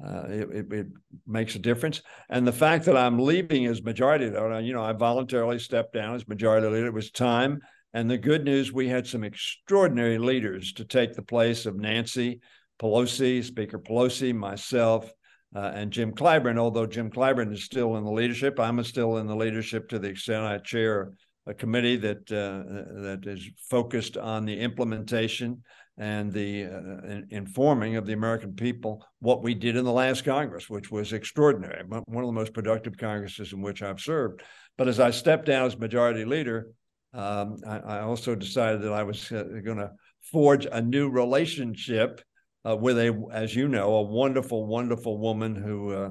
it, 0.00 0.48
it, 0.50 0.72
it, 0.72 0.86
makes 1.26 1.54
a 1.54 1.58
difference. 1.58 2.02
And 2.28 2.46
the 2.46 2.52
fact 2.52 2.84
that 2.84 2.96
I'm 2.96 3.18
leaving 3.18 3.66
as 3.66 3.82
majority 3.82 4.26
leader, 4.26 4.60
you 4.60 4.72
know, 4.72 4.82
I 4.82 4.92
voluntarily 4.92 5.58
stepped 5.58 5.94
down 5.94 6.14
as 6.14 6.28
majority 6.28 6.66
leader. 6.68 6.86
It 6.86 6.92
was 6.92 7.10
time 7.10 7.60
and 7.96 8.10
the 8.10 8.18
good 8.18 8.44
news, 8.44 8.74
we 8.74 8.88
had 8.88 9.06
some 9.06 9.24
extraordinary 9.24 10.18
leaders 10.18 10.74
to 10.74 10.84
take 10.84 11.14
the 11.14 11.22
place 11.22 11.64
of 11.64 11.76
Nancy 11.76 12.40
Pelosi, 12.78 13.42
Speaker 13.42 13.78
Pelosi, 13.78 14.34
myself, 14.34 15.10
uh, 15.54 15.72
and 15.74 15.90
Jim 15.90 16.12
Clyburn. 16.12 16.58
Although 16.58 16.84
Jim 16.84 17.10
Clyburn 17.10 17.54
is 17.54 17.64
still 17.64 17.96
in 17.96 18.04
the 18.04 18.10
leadership, 18.10 18.60
I'm 18.60 18.84
still 18.84 19.16
in 19.16 19.26
the 19.26 19.34
leadership 19.34 19.88
to 19.88 19.98
the 19.98 20.08
extent 20.08 20.44
I 20.44 20.58
chair 20.58 21.14
a 21.46 21.54
committee 21.54 21.96
that 21.96 22.30
uh, 22.30 23.00
that 23.00 23.20
is 23.24 23.48
focused 23.70 24.18
on 24.18 24.44
the 24.44 24.60
implementation 24.60 25.62
and 25.98 26.30
the 26.30 26.64
uh, 26.64 27.20
informing 27.30 27.96
of 27.96 28.06
the 28.06 28.12
American 28.12 28.54
people 28.54 29.06
what 29.20 29.42
we 29.42 29.54
did 29.54 29.76
in 29.76 29.84
the 29.84 29.92
last 29.92 30.24
Congress, 30.24 30.68
which 30.68 30.90
was 30.90 31.12
extraordinary, 31.12 31.82
one 31.86 32.24
of 32.24 32.28
the 32.28 32.32
most 32.32 32.52
productive 32.52 32.98
Congresses 32.98 33.52
in 33.52 33.62
which 33.62 33.82
I've 33.82 34.00
served. 34.00 34.42
But 34.76 34.88
as 34.88 35.00
I 35.00 35.10
stepped 35.10 35.46
down 35.46 35.66
as 35.66 35.78
majority 35.78 36.24
leader, 36.24 36.68
um, 37.14 37.56
I, 37.66 37.78
I, 37.78 38.00
also 38.00 38.34
decided 38.34 38.82
that 38.82 38.92
I 38.92 39.02
was 39.04 39.32
uh, 39.32 39.42
going 39.64 39.78
to 39.78 39.92
forge 40.30 40.66
a 40.70 40.82
new 40.82 41.08
relationship 41.08 42.20
uh, 42.68 42.76
with 42.76 42.98
a, 42.98 43.28
as 43.32 43.54
you 43.54 43.68
know, 43.68 43.94
a 43.94 44.02
wonderful, 44.02 44.66
wonderful 44.66 45.16
woman 45.16 45.54
who, 45.54 45.92
uh, 45.92 46.10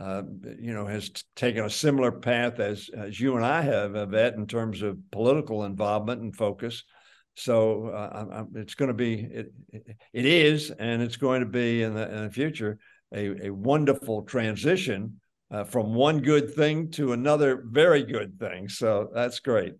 uh 0.00 0.22
you 0.58 0.74
know, 0.74 0.86
has 0.86 1.12
taken 1.36 1.64
a 1.64 1.70
similar 1.70 2.10
path 2.10 2.58
as 2.58 2.90
as 2.96 3.20
you 3.20 3.36
and 3.36 3.44
I 3.44 3.62
have, 3.62 3.94
Yvette, 3.94 4.34
in 4.34 4.48
terms 4.48 4.82
of 4.82 4.98
political 5.12 5.64
involvement 5.64 6.20
and 6.20 6.34
focus. 6.34 6.82
So 7.36 7.86
uh, 7.88 8.44
it's 8.54 8.74
going 8.74 8.88
to 8.88 8.94
be, 8.94 9.20
it, 9.22 9.52
it 10.12 10.26
is, 10.26 10.70
and 10.70 11.00
it's 11.00 11.16
going 11.16 11.40
to 11.40 11.46
be 11.46 11.82
in 11.82 11.94
the, 11.94 12.10
in 12.10 12.24
the 12.24 12.30
future 12.30 12.78
a, 13.14 13.46
a 13.46 13.50
wonderful 13.50 14.22
transition 14.22 15.20
uh, 15.50 15.64
from 15.64 15.94
one 15.94 16.20
good 16.20 16.54
thing 16.54 16.90
to 16.92 17.12
another 17.12 17.64
very 17.66 18.02
good 18.02 18.38
thing. 18.38 18.68
So 18.68 19.08
that's 19.12 19.40
great. 19.40 19.74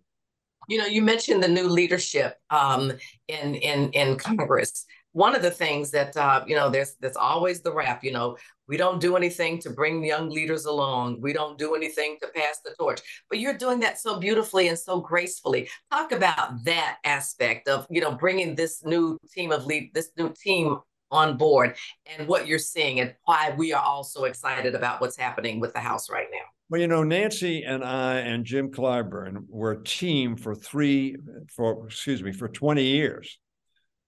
You 0.67 0.77
know, 0.77 0.85
you 0.85 1.01
mentioned 1.01 1.41
the 1.41 1.47
new 1.47 1.67
leadership 1.67 2.35
um, 2.49 2.93
in 3.27 3.55
in 3.55 3.91
in 3.91 4.17
Congress. 4.17 4.85
One 5.13 5.35
of 5.35 5.41
the 5.41 5.51
things 5.51 5.91
that 5.91 6.15
uh, 6.15 6.43
you 6.47 6.55
know, 6.55 6.69
there's 6.69 6.95
there's 6.99 7.17
always 7.17 7.61
the 7.61 7.73
rap. 7.73 8.03
You 8.03 8.11
know, 8.11 8.37
we 8.67 8.77
don't 8.77 9.01
do 9.01 9.15
anything 9.15 9.59
to 9.59 9.69
bring 9.69 10.03
young 10.03 10.29
leaders 10.29 10.65
along. 10.65 11.19
We 11.21 11.33
don't 11.33 11.57
do 11.57 11.75
anything 11.75 12.17
to 12.21 12.27
pass 12.29 12.59
the 12.63 12.73
torch. 12.79 13.01
But 13.29 13.39
you're 13.39 13.57
doing 13.57 13.79
that 13.81 13.99
so 13.99 14.19
beautifully 14.19 14.69
and 14.69 14.79
so 14.79 15.01
gracefully. 15.01 15.69
Talk 15.91 16.11
about 16.11 16.63
that 16.63 16.97
aspect 17.03 17.67
of 17.67 17.85
you 17.89 18.01
know 18.01 18.13
bringing 18.13 18.55
this 18.55 18.83
new 18.85 19.17
team 19.33 19.51
of 19.51 19.65
lead, 19.65 19.91
this 19.93 20.11
new 20.17 20.33
team 20.41 20.77
on 21.11 21.35
board, 21.35 21.75
and 22.05 22.27
what 22.27 22.47
you're 22.47 22.59
seeing, 22.59 23.01
and 23.01 23.13
why 23.25 23.53
we 23.57 23.73
are 23.73 23.83
all 23.83 24.03
so 24.03 24.23
excited 24.23 24.75
about 24.75 25.01
what's 25.01 25.17
happening 25.17 25.59
with 25.59 25.73
the 25.73 25.79
House 25.79 26.09
right 26.09 26.27
now. 26.31 26.45
Well, 26.71 26.79
you 26.79 26.87
know, 26.87 27.03
Nancy 27.03 27.63
and 27.63 27.83
I 27.83 28.19
and 28.19 28.45
Jim 28.45 28.71
Clyburn 28.71 29.43
were 29.49 29.71
a 29.71 29.83
team 29.83 30.37
for 30.37 30.55
three, 30.55 31.17
for 31.53 31.87
excuse 31.87 32.23
me, 32.23 32.31
for 32.31 32.47
20 32.47 32.81
years, 32.81 33.37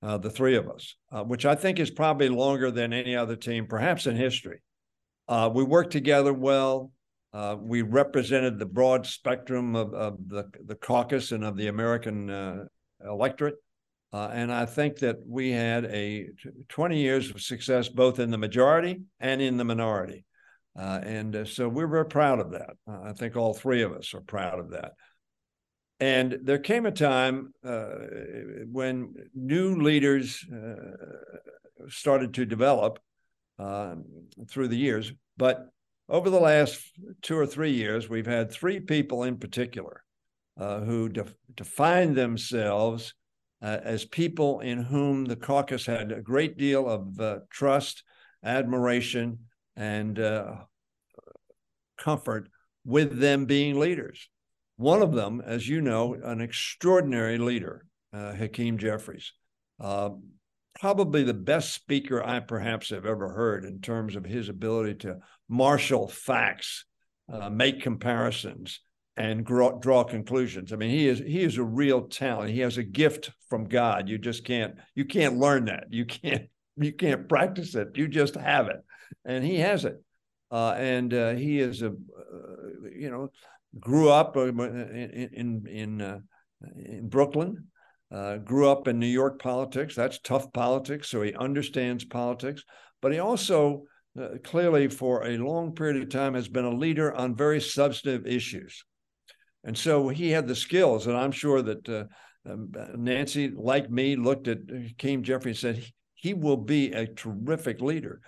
uh, 0.03 0.17
the 0.17 0.29
three 0.29 0.55
of 0.55 0.69
us, 0.69 0.95
uh, 1.11 1.23
which 1.23 1.45
I 1.45 1.55
think 1.55 1.79
is 1.79 1.89
probably 1.89 2.27
longer 2.27 2.69
than 2.71 2.91
any 2.91 3.15
other 3.15 3.37
team, 3.37 3.67
perhaps 3.67 4.05
in 4.05 4.17
history. 4.17 4.61
Uh, 5.27 5.49
we 5.53 5.63
worked 5.63 5.91
together 5.91 6.33
well. 6.33 6.91
Uh, 7.31 7.55
we 7.59 7.81
represented 7.81 8.59
the 8.59 8.65
broad 8.65 9.07
spectrum 9.07 9.75
of, 9.75 9.93
of, 9.93 10.17
the, 10.27 10.49
the 10.65 10.75
caucus 10.75 11.31
and 11.31 11.43
of 11.43 11.55
the 11.55 11.67
American 11.67 12.29
uh, 12.29 12.65
electorate. 13.03 13.55
Uh, 14.11 14.29
and 14.31 14.51
I 14.51 14.65
think 14.65 14.99
that 14.99 15.17
we 15.25 15.49
had 15.51 15.85
a 15.85 16.27
20 16.69 16.99
years 16.99 17.31
of 17.31 17.41
success 17.41 17.89
both 17.89 18.19
in 18.19 18.29
the 18.29 18.37
majority 18.37 19.01
and 19.19 19.41
in 19.41 19.57
the 19.57 19.63
minority. 19.63 20.25
And 20.75 21.47
so 21.47 21.67
we're 21.67 21.87
very 21.87 22.05
proud 22.05 22.39
of 22.39 22.51
that. 22.51 22.73
I 22.87 23.13
think 23.13 23.35
all 23.35 23.53
three 23.53 23.81
of 23.81 23.93
us 23.93 24.13
are 24.13 24.21
proud 24.21 24.59
of 24.59 24.71
that. 24.71 24.91
And 26.03 26.39
there 26.43 26.59
came 26.59 26.85
a 26.85 26.91
time 26.91 27.53
uh, 27.63 27.95
when 28.69 29.15
new 29.33 29.81
leaders 29.81 30.45
uh, 30.53 31.87
started 31.87 32.33
to 32.33 32.45
develop 32.45 32.99
um, 33.57 34.03
through 34.49 34.67
the 34.67 34.75
years, 34.75 35.13
but 35.37 35.69
over 36.09 36.29
the 36.29 36.41
last 36.41 36.81
two 37.21 37.37
or 37.37 37.47
three 37.47 37.71
years, 37.71 38.09
we've 38.09 38.25
had 38.25 38.51
three 38.51 38.81
people 38.81 39.23
in 39.23 39.37
particular 39.37 40.03
uh, 40.59 40.81
who 40.81 41.07
def- 41.07 41.35
define 41.55 42.13
themselves 42.15 43.13
uh, 43.61 43.77
as 43.81 44.03
people 44.03 44.59
in 44.59 44.79
whom 44.83 45.23
the 45.23 45.37
caucus 45.37 45.85
had 45.85 46.11
a 46.11 46.21
great 46.21 46.57
deal 46.57 46.89
of 46.89 47.17
uh, 47.21 47.37
trust, 47.49 48.03
admiration, 48.43 49.39
and 49.77 50.19
uh, 50.19 50.55
comfort 51.97 52.49
with 52.83 53.17
them 53.21 53.45
being 53.45 53.79
leaders. 53.79 54.27
One 54.83 55.01
of 55.01 55.13
them, 55.13 55.41
as 55.45 55.65
you 55.65 55.79
know, 55.79 56.13
an 56.13 56.41
extraordinary 56.41 57.37
leader, 57.37 57.85
uh, 58.11 58.33
Hakeem 58.33 58.77
Jeffries. 58.77 59.31
Uh, 59.79 60.09
probably 60.77 61.23
the 61.23 61.33
best 61.33 61.73
speaker 61.73 62.21
I 62.21 62.41
perhaps 62.41 62.89
have 62.89 63.05
ever 63.05 63.29
heard 63.29 63.63
in 63.63 63.79
terms 63.79 64.17
of 64.17 64.25
his 64.25 64.49
ability 64.49 64.95
to 64.95 65.19
marshal 65.47 66.09
facts, 66.09 66.83
uh, 67.31 67.49
make 67.49 67.81
comparisons, 67.81 68.81
and 69.15 69.45
draw, 69.45 69.79
draw 69.79 70.03
conclusions. 70.03 70.73
I 70.73 70.75
mean, 70.75 70.89
he 70.89 71.07
is 71.07 71.19
he 71.19 71.43
is 71.43 71.57
a 71.57 71.63
real 71.63 72.09
talent. 72.09 72.49
He 72.49 72.59
has 72.59 72.77
a 72.77 72.83
gift 72.83 73.31
from 73.47 73.69
God. 73.69 74.09
You 74.09 74.17
just 74.17 74.43
can't 74.43 74.75
you 74.95 75.05
can't 75.05 75.37
learn 75.37 75.63
that. 75.65 75.85
You 75.91 76.03
can't 76.05 76.49
you 76.75 76.91
can't 76.91 77.29
practice 77.29 77.73
it. 77.75 77.95
You 77.95 78.09
just 78.09 78.35
have 78.35 78.67
it, 78.67 78.83
and 79.23 79.45
he 79.45 79.59
has 79.59 79.85
it. 79.85 80.03
Uh, 80.51 80.75
and 80.77 81.13
uh, 81.13 81.35
he 81.35 81.61
is 81.61 81.83
a 81.83 81.87
uh, 81.87 82.89
you 82.93 83.09
know 83.09 83.29
grew 83.79 84.09
up 84.09 84.37
uh, 84.37 84.47
in 84.47 85.29
in 85.33 85.67
in, 85.67 86.01
uh, 86.01 86.19
in 86.75 87.09
Brooklyn. 87.09 87.67
Uh, 88.11 88.37
grew 88.37 88.69
up 88.69 88.87
in 88.87 88.99
New 88.99 89.07
York 89.07 89.41
politics. 89.41 89.95
That's 89.95 90.19
tough 90.19 90.53
politics, 90.53 91.09
so 91.09 91.23
he 91.23 91.33
understands 91.33 92.05
politics. 92.05 92.63
But 93.01 93.11
he 93.11 93.17
also 93.17 93.85
clearly, 94.43 94.87
for 94.87 95.25
a 95.25 95.37
long 95.37 95.73
period 95.73 96.01
of 96.01 96.09
time, 96.09 96.35
has 96.35 96.47
been 96.47 96.65
a 96.65 96.75
leader 96.75 97.13
on 97.15 97.35
very 97.35 97.59
substantive 97.59 98.27
issues. 98.27 98.83
And 99.63 99.77
so 99.77 100.09
he 100.09 100.29
had 100.29 100.47
the 100.47 100.55
skills, 100.55 101.07
and 101.07 101.17
I'm 101.17 101.31
sure 101.31 101.61
that 101.61 101.89
uh, 101.89 102.03
um, 102.47 102.71
Nancy, 102.95 103.49
like 103.49 103.89
me, 103.89 104.15
looked 104.15 104.47
at 104.47 104.59
Hakeem 104.69 105.23
Jeffrey 105.23 105.51
and 105.51 105.57
said, 105.57 105.83
he 106.13 106.33
will 106.33 106.57
be 106.57 106.91
a 106.91 107.07
terrific 107.07 107.81
leader. 107.81 108.21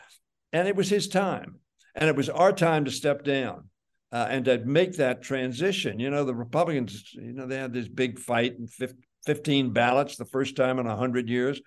And 0.51 0.67
it 0.67 0.75
was 0.75 0.89
his 0.89 1.07
time. 1.07 1.59
And 1.93 2.09
it 2.09 2.15
was 2.15 2.29
our 2.29 2.51
time 2.51 2.85
to 2.85 2.91
step 2.91 3.23
down 3.23 3.69
uh, 4.15 4.27
and 4.29 4.45
to 4.45 4.59
make 4.59 4.95
that 4.95 5.21
transition. 5.21 5.99
You 5.99 6.09
know, 6.09 6.23
the 6.23 6.33
Republicans, 6.33 7.11
you 7.13 7.33
know, 7.33 7.47
they 7.47 7.57
had 7.57 7.73
this 7.73 7.89
big 7.89 8.17
fight 8.17 8.57
and 8.57 8.69
15 9.25 9.73
ballots 9.73 10.15
the 10.15 10.23
first 10.23 10.55
time 10.55 10.79
in 10.79 10.85
100 10.85 11.27
years. 11.27 11.59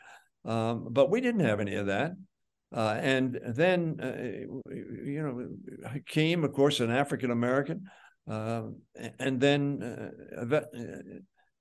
Um, 0.46 0.86
but 0.90 1.10
we 1.10 1.20
didn't 1.20 1.44
have 1.44 1.60
any 1.60 1.74
of 1.74 1.88
that. 1.88 2.12
Uh, 2.74 2.96
and 3.02 3.38
then, 3.48 4.00
uh, 4.02 4.70
you 4.72 5.22
know, 5.22 5.90
Hakeem, 5.90 6.42
of 6.42 6.54
course, 6.54 6.80
an 6.80 6.90
African 6.90 7.30
American, 7.30 7.82
uh, 8.30 8.62
and 9.18 9.38
then, 9.38 10.12
uh, 10.40 10.56
uh, 10.56 10.60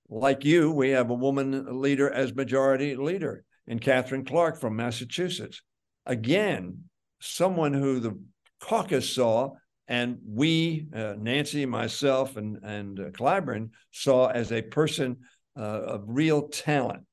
like 0.08 0.46
you, 0.46 0.72
we 0.72 0.92
have 0.92 1.10
a 1.10 1.16
woman 1.16 1.82
leader 1.82 2.10
as 2.10 2.34
majority 2.34 2.96
leader 2.96 3.44
in 3.68 3.80
Katherine 3.80 4.24
Clark 4.24 4.62
from 4.62 4.78
Massachusetts. 4.78 5.62
Again, 6.06 6.86
someone 7.20 7.74
who 7.74 8.00
the 8.00 8.18
caucus 8.62 9.14
saw 9.14 9.52
and 9.88 10.18
we, 10.26 10.88
uh, 10.94 11.14
Nancy, 11.18 11.66
myself, 11.66 12.36
and 12.38 12.60
and 12.64 13.00
uh, 13.00 13.04
Clyburn 13.12 13.70
saw 13.92 14.28
as 14.28 14.52
a 14.52 14.62
person 14.62 15.18
uh, 15.58 15.62
of 15.62 16.04
real 16.08 16.50
talent, 16.50 17.04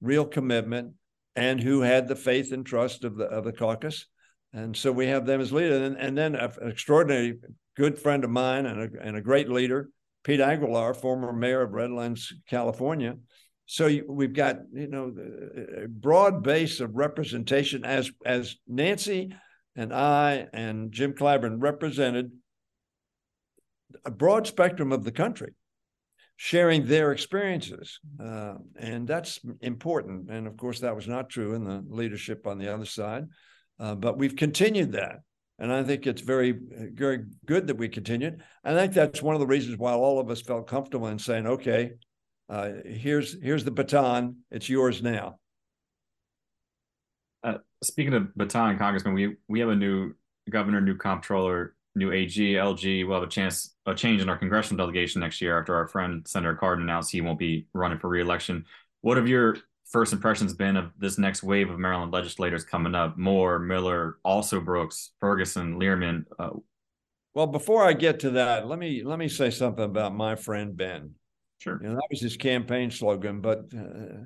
real 0.00 0.24
commitment, 0.24 0.94
and 1.36 1.60
who 1.60 1.80
had 1.80 2.08
the 2.08 2.16
faith 2.16 2.52
and 2.52 2.66
trust 2.66 3.04
of 3.04 3.16
the 3.16 3.24
of 3.24 3.44
the 3.44 3.52
caucus. 3.52 4.06
And 4.52 4.76
so 4.76 4.92
we 4.92 5.08
have 5.08 5.26
them 5.26 5.40
as 5.40 5.52
leader. 5.52 5.82
and, 5.84 5.96
and 5.96 6.16
then 6.16 6.36
an 6.36 6.52
extraordinary 6.62 7.38
good 7.76 7.98
friend 7.98 8.22
of 8.22 8.30
mine 8.30 8.66
and 8.66 8.80
a, 8.82 9.02
and 9.02 9.16
a 9.16 9.20
great 9.20 9.48
leader, 9.48 9.88
Pete 10.22 10.40
Aguilar, 10.40 10.94
former 10.94 11.32
mayor 11.32 11.62
of 11.62 11.72
Redlands, 11.72 12.32
California. 12.48 13.16
So 13.66 13.90
we've 14.08 14.32
got 14.32 14.58
you 14.72 14.88
know 14.88 15.14
a 15.84 15.88
broad 15.88 16.42
base 16.42 16.80
of 16.80 16.96
representation 16.96 17.84
as 17.84 18.10
as 18.26 18.56
Nancy 18.68 19.34
and 19.76 19.92
I 19.92 20.48
and 20.52 20.92
Jim 20.92 21.14
Clyburn 21.14 21.62
represented 21.62 22.30
a 24.04 24.10
broad 24.10 24.46
spectrum 24.46 24.92
of 24.92 25.04
the 25.04 25.12
country, 25.12 25.54
sharing 26.36 26.86
their 26.86 27.12
experiences, 27.12 28.00
uh, 28.22 28.54
and 28.76 29.06
that's 29.06 29.40
important. 29.60 30.30
And 30.30 30.46
of 30.46 30.56
course, 30.56 30.80
that 30.80 30.96
was 30.96 31.08
not 31.08 31.30
true 31.30 31.54
in 31.54 31.64
the 31.64 31.84
leadership 31.88 32.46
on 32.46 32.58
the 32.58 32.72
other 32.72 32.86
side, 32.86 33.24
uh, 33.78 33.94
but 33.94 34.18
we've 34.18 34.36
continued 34.36 34.92
that. 34.92 35.20
And 35.58 35.72
I 35.72 35.84
think 35.84 36.06
it's 36.06 36.22
very, 36.22 36.52
very 36.92 37.24
good 37.46 37.68
that 37.68 37.76
we 37.76 37.88
continued. 37.88 38.42
I 38.64 38.74
think 38.74 38.92
that's 38.92 39.22
one 39.22 39.36
of 39.36 39.40
the 39.40 39.46
reasons 39.46 39.78
why 39.78 39.92
all 39.92 40.18
of 40.18 40.28
us 40.28 40.40
felt 40.40 40.66
comfortable 40.66 41.06
in 41.06 41.18
saying, 41.18 41.46
okay, 41.46 41.92
uh, 42.48 42.70
here's 42.84 43.40
here's 43.40 43.64
the 43.64 43.70
baton. 43.70 44.38
It's 44.50 44.68
yours 44.68 45.02
now. 45.02 45.38
Speaking 47.84 48.14
of 48.14 48.34
baton, 48.34 48.78
Congressman, 48.78 49.14
we 49.14 49.36
we 49.48 49.60
have 49.60 49.68
a 49.68 49.76
new 49.76 50.14
governor, 50.50 50.80
new 50.80 50.96
comptroller, 50.96 51.74
new 51.94 52.12
AG, 52.12 52.36
LG. 52.36 53.06
We'll 53.06 53.20
have 53.20 53.28
a 53.28 53.30
chance 53.30 53.74
a 53.86 53.94
change 53.94 54.22
in 54.22 54.28
our 54.28 54.38
congressional 54.38 54.78
delegation 54.78 55.20
next 55.20 55.40
year 55.40 55.58
after 55.58 55.74
our 55.74 55.86
friend 55.86 56.26
Senator 56.26 56.56
Cardin 56.60 56.82
announced 56.82 57.12
he 57.12 57.20
won't 57.20 57.38
be 57.38 57.66
running 57.72 57.98
for 57.98 58.08
reelection. 58.08 58.64
What 59.02 59.16
have 59.16 59.28
your 59.28 59.56
first 59.84 60.12
impressions 60.12 60.54
been 60.54 60.76
of 60.76 60.90
this 60.98 61.18
next 61.18 61.42
wave 61.42 61.70
of 61.70 61.78
Maryland 61.78 62.12
legislators 62.12 62.64
coming 62.64 62.94
up? 62.94 63.18
Moore, 63.18 63.58
Miller, 63.58 64.18
also 64.24 64.60
Brooks, 64.60 65.12
Ferguson, 65.20 65.78
Lierman. 65.78 66.24
Uh, 66.38 66.50
well, 67.34 67.46
before 67.46 67.84
I 67.84 67.92
get 67.92 68.20
to 68.20 68.30
that, 68.30 68.66
let 68.66 68.78
me 68.78 69.02
let 69.02 69.18
me 69.18 69.28
say 69.28 69.50
something 69.50 69.84
about 69.84 70.14
my 70.14 70.36
friend 70.36 70.76
Ben. 70.76 71.14
Sure. 71.58 71.78
You 71.82 71.88
know, 71.88 71.94
that 71.94 72.08
was 72.10 72.20
his 72.20 72.36
campaign 72.36 72.90
slogan, 72.90 73.40
but 73.40 73.64
uh, 73.76 74.24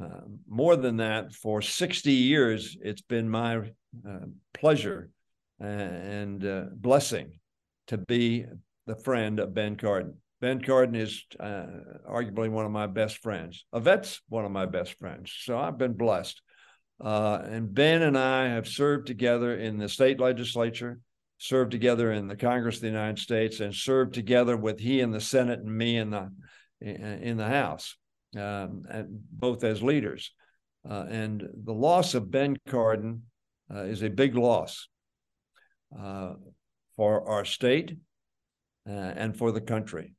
uh, 0.00 0.20
more 0.48 0.76
than 0.76 0.96
that, 0.98 1.32
for 1.32 1.62
60 1.62 2.12
years, 2.12 2.76
it's 2.80 3.02
been 3.02 3.28
my 3.28 3.58
uh, 3.58 4.26
pleasure 4.52 5.10
and 5.60 6.44
uh, 6.44 6.64
blessing 6.74 7.38
to 7.86 7.98
be 7.98 8.44
the 8.86 8.96
friend 8.96 9.38
of 9.38 9.54
Ben 9.54 9.76
Cardin. 9.76 10.14
Ben 10.40 10.60
Cardin 10.60 10.96
is 10.96 11.24
uh, 11.38 11.66
arguably 12.10 12.50
one 12.50 12.66
of 12.66 12.72
my 12.72 12.86
best 12.86 13.18
friends. 13.18 13.64
Yvette's 13.72 14.20
one 14.28 14.44
of 14.44 14.50
my 14.50 14.66
best 14.66 14.98
friends. 14.98 15.32
So 15.42 15.58
I've 15.58 15.78
been 15.78 15.94
blessed. 15.94 16.42
Uh, 17.00 17.40
and 17.44 17.72
Ben 17.72 18.02
and 18.02 18.18
I 18.18 18.48
have 18.48 18.68
served 18.68 19.06
together 19.06 19.56
in 19.56 19.78
the 19.78 19.88
state 19.88 20.20
legislature, 20.20 21.00
served 21.38 21.70
together 21.70 22.12
in 22.12 22.28
the 22.28 22.36
Congress 22.36 22.76
of 22.76 22.82
the 22.82 22.88
United 22.88 23.18
States, 23.18 23.60
and 23.60 23.74
served 23.74 24.14
together 24.14 24.56
with 24.56 24.78
he 24.78 25.00
in 25.00 25.10
the 25.10 25.20
Senate 25.20 25.60
and 25.60 25.76
me 25.76 25.96
in 25.96 26.10
the 26.10 26.30
in 26.80 27.38
the 27.38 27.48
House, 27.48 27.96
um, 28.36 28.84
both 29.30 29.64
as 29.64 29.82
leaders. 29.82 30.32
Uh, 30.88 31.06
and 31.08 31.48
the 31.64 31.72
loss 31.72 32.14
of 32.14 32.30
Ben 32.30 32.56
Cardin 32.68 33.22
uh, 33.74 33.84
is 33.84 34.02
a 34.02 34.10
big 34.10 34.36
loss 34.36 34.88
uh, 35.98 36.34
for 36.96 37.28
our 37.28 37.44
state 37.44 37.96
uh, 38.88 38.92
and 38.92 39.36
for 39.36 39.52
the 39.52 39.60
country. 39.60 40.14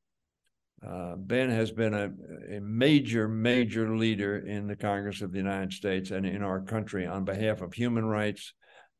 Uh, 0.86 1.16
ben 1.16 1.50
has 1.50 1.72
been 1.72 1.94
a, 1.94 2.12
a, 2.56 2.60
major, 2.60 3.28
major 3.28 3.96
leader 3.96 4.38
in 4.38 4.68
the 4.68 4.76
Congress 4.76 5.22
of 5.22 5.32
the 5.32 5.38
United 5.38 5.74
States 5.74 6.12
and 6.12 6.26
in 6.26 6.44
our 6.44 6.62
country 6.62 7.06
on 7.08 7.24
behalf 7.24 7.62
of 7.62 7.74
human 7.74 8.06
rights, 8.06 8.54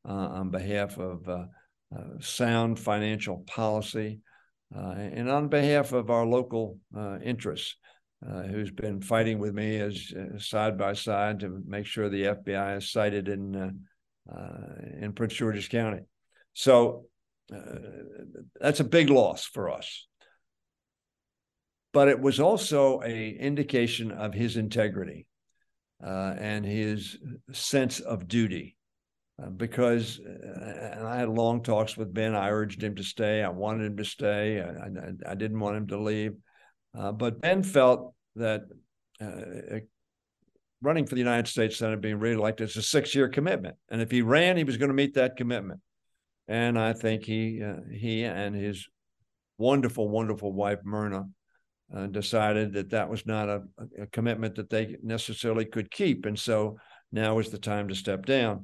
uh, 0.08 0.12
on 0.12 0.50
behalf 0.50 0.98
of 0.98 1.28
sound 2.20 2.80
financial 2.80 3.44
policy, 3.48 4.20
and 4.72 5.30
on 5.30 5.48
behalf 5.48 5.94
of 5.94 6.10
our 6.10 6.26
local 6.26 6.80
interests. 7.24 7.76
Who's 8.24 8.72
been 8.72 9.02
fighting 9.02 9.38
with 9.38 9.54
me 9.54 9.78
as 9.78 10.12
side 10.40 10.78
by 10.78 10.94
side 10.94 11.42
to 11.42 11.62
make 11.68 11.86
sure 11.86 12.10
the 12.10 12.24
FBI 12.24 12.78
is 12.78 12.92
sited 12.92 13.28
in 13.28 13.86
in 15.00 15.14
Prince 15.14 15.34
George's 15.34 15.68
County. 15.68 16.02
So 16.54 17.06
that's 18.60 18.80
a 18.80 18.86
big 18.86 19.10
loss 19.10 19.46
for 19.46 19.70
us 19.70 20.08
but 21.96 22.10
it 22.10 22.20
was 22.20 22.42
also 22.42 23.02
a 23.06 23.30
indication 23.30 24.12
of 24.12 24.34
his 24.34 24.58
integrity 24.58 25.26
uh, 26.06 26.36
and 26.38 26.66
his 26.66 27.18
sense 27.54 28.02
of 28.02 28.28
duty. 28.28 28.76
Uh, 29.42 29.50
because 29.50 30.20
uh, 30.20 30.92
and 30.94 31.08
I 31.08 31.20
had 31.20 31.30
long 31.30 31.64
talks 31.64 31.96
with 31.96 32.14
Ben. 32.14 32.36
I 32.36 32.50
urged 32.50 32.84
him 32.84 32.96
to 32.96 33.04
stay. 33.04 33.42
I 33.42 33.48
wanted 33.48 33.86
him 33.86 33.98
to 33.98 34.04
stay. 34.04 34.62
I, 34.62 34.66
I, 34.66 35.32
I 35.32 35.36
didn't 35.36 35.62
want 35.62 35.78
him 35.78 35.88
to 35.88 35.98
leave. 35.98 36.34
Uh, 36.98 37.12
but 37.12 37.42
Ben 37.42 37.64
felt 37.64 38.14
that 38.36 38.64
uh, 39.22 39.80
running 40.82 41.06
for 41.06 41.16
the 41.16 41.22
United 41.22 41.48
States 41.48 41.78
Senate, 41.78 42.02
being 42.02 42.20
reelected, 42.20 42.70
is 42.70 42.78
a 42.78 42.82
six-year 42.82 43.30
commitment, 43.30 43.76
and 43.90 44.02
if 44.02 44.12
he 44.12 44.22
ran, 44.22 44.58
he 44.58 44.64
was 44.64 44.78
going 44.78 44.90
to 44.90 44.96
meet 44.96 45.16
that 45.16 45.38
commitment. 45.38 45.80
And 46.48 46.78
I 46.78 46.94
think 46.94 47.24
he 47.24 47.64
uh, 47.64 47.78
he 47.92 48.24
and 48.24 48.56
his 48.56 48.88
wonderful, 49.58 50.10
wonderful 50.10 50.54
wife 50.54 50.80
Myrna 50.84 51.26
uh, 51.96 52.08
decided 52.08 52.74
that 52.74 52.90
that 52.90 53.10
was 53.10 53.26
not 53.26 53.50
a, 53.50 53.62
a, 54.00 54.08
commitment 54.08 54.56
that 54.56 54.70
they 54.70 54.98
necessarily 55.04 55.66
could 55.66 55.92
keep. 55.92 56.26
And 56.26 56.38
so 56.38 56.78
now 57.12 57.40
is 57.40 57.50
the 57.50 57.58
time 57.58 57.88
to 57.88 57.96
step 57.96 58.26
down. 58.26 58.64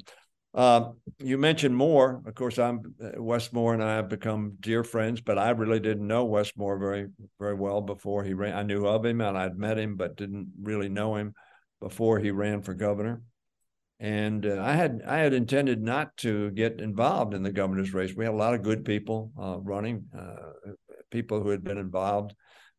Uh, 0.54 0.90
you 1.20 1.38
mentioned 1.38 1.76
Moore. 1.76 2.22
Of 2.26 2.36
course, 2.36 2.60
I'm 2.60 2.94
Wes 3.16 3.54
Moore 3.54 3.74
and 3.74 3.84
I 3.84 3.96
have 3.96 4.10
become 4.10 4.58
dear 4.60 4.84
friends, 4.84 5.22
but 5.22 5.38
I 5.38 5.52
really 5.52 5.80
didn't 5.80 6.08
know 6.08 6.26
Wes 6.26 6.52
Moore 6.58 6.78
very, 6.78 7.08
very 7.40 7.56
well 7.56 7.80
before 7.80 8.24
he 8.24 8.34
ran. 8.34 8.58
I 8.58 8.64
knew 8.64 8.86
of 8.86 9.06
him 9.06 9.22
and 9.22 9.38
I'd 9.38 9.58
met 9.58 9.80
him, 9.80 9.96
but 9.96 10.18
didn't 10.18 10.52
really 10.62 10.90
know 10.90 11.16
him 11.16 11.34
before 11.80 12.20
he 12.20 12.32
ran 12.32 12.62
for 12.62 12.74
governor. 12.74 13.22
And 14.02 14.46
uh, 14.46 14.62
I 14.62 14.74
had 14.74 15.04
I 15.08 15.20
had 15.20 15.34
intended 15.34 15.82
not 15.82 16.18
to 16.18 16.50
get 16.52 16.82
involved 16.82 17.34
in 17.34 17.44
the 17.44 17.52
governor's 17.52 17.94
race. 17.94 18.14
We 18.16 18.26
had 18.26 18.34
a 18.34 18.38
lot 18.38 18.56
of 18.56 18.64
good 18.64 18.84
people 18.84 19.32
uh, 19.40 19.60
running, 19.60 20.06
uh, 20.18 20.72
people 21.12 21.42
who 21.42 21.50
had 21.50 21.64
been 21.64 21.78
involved 21.78 22.34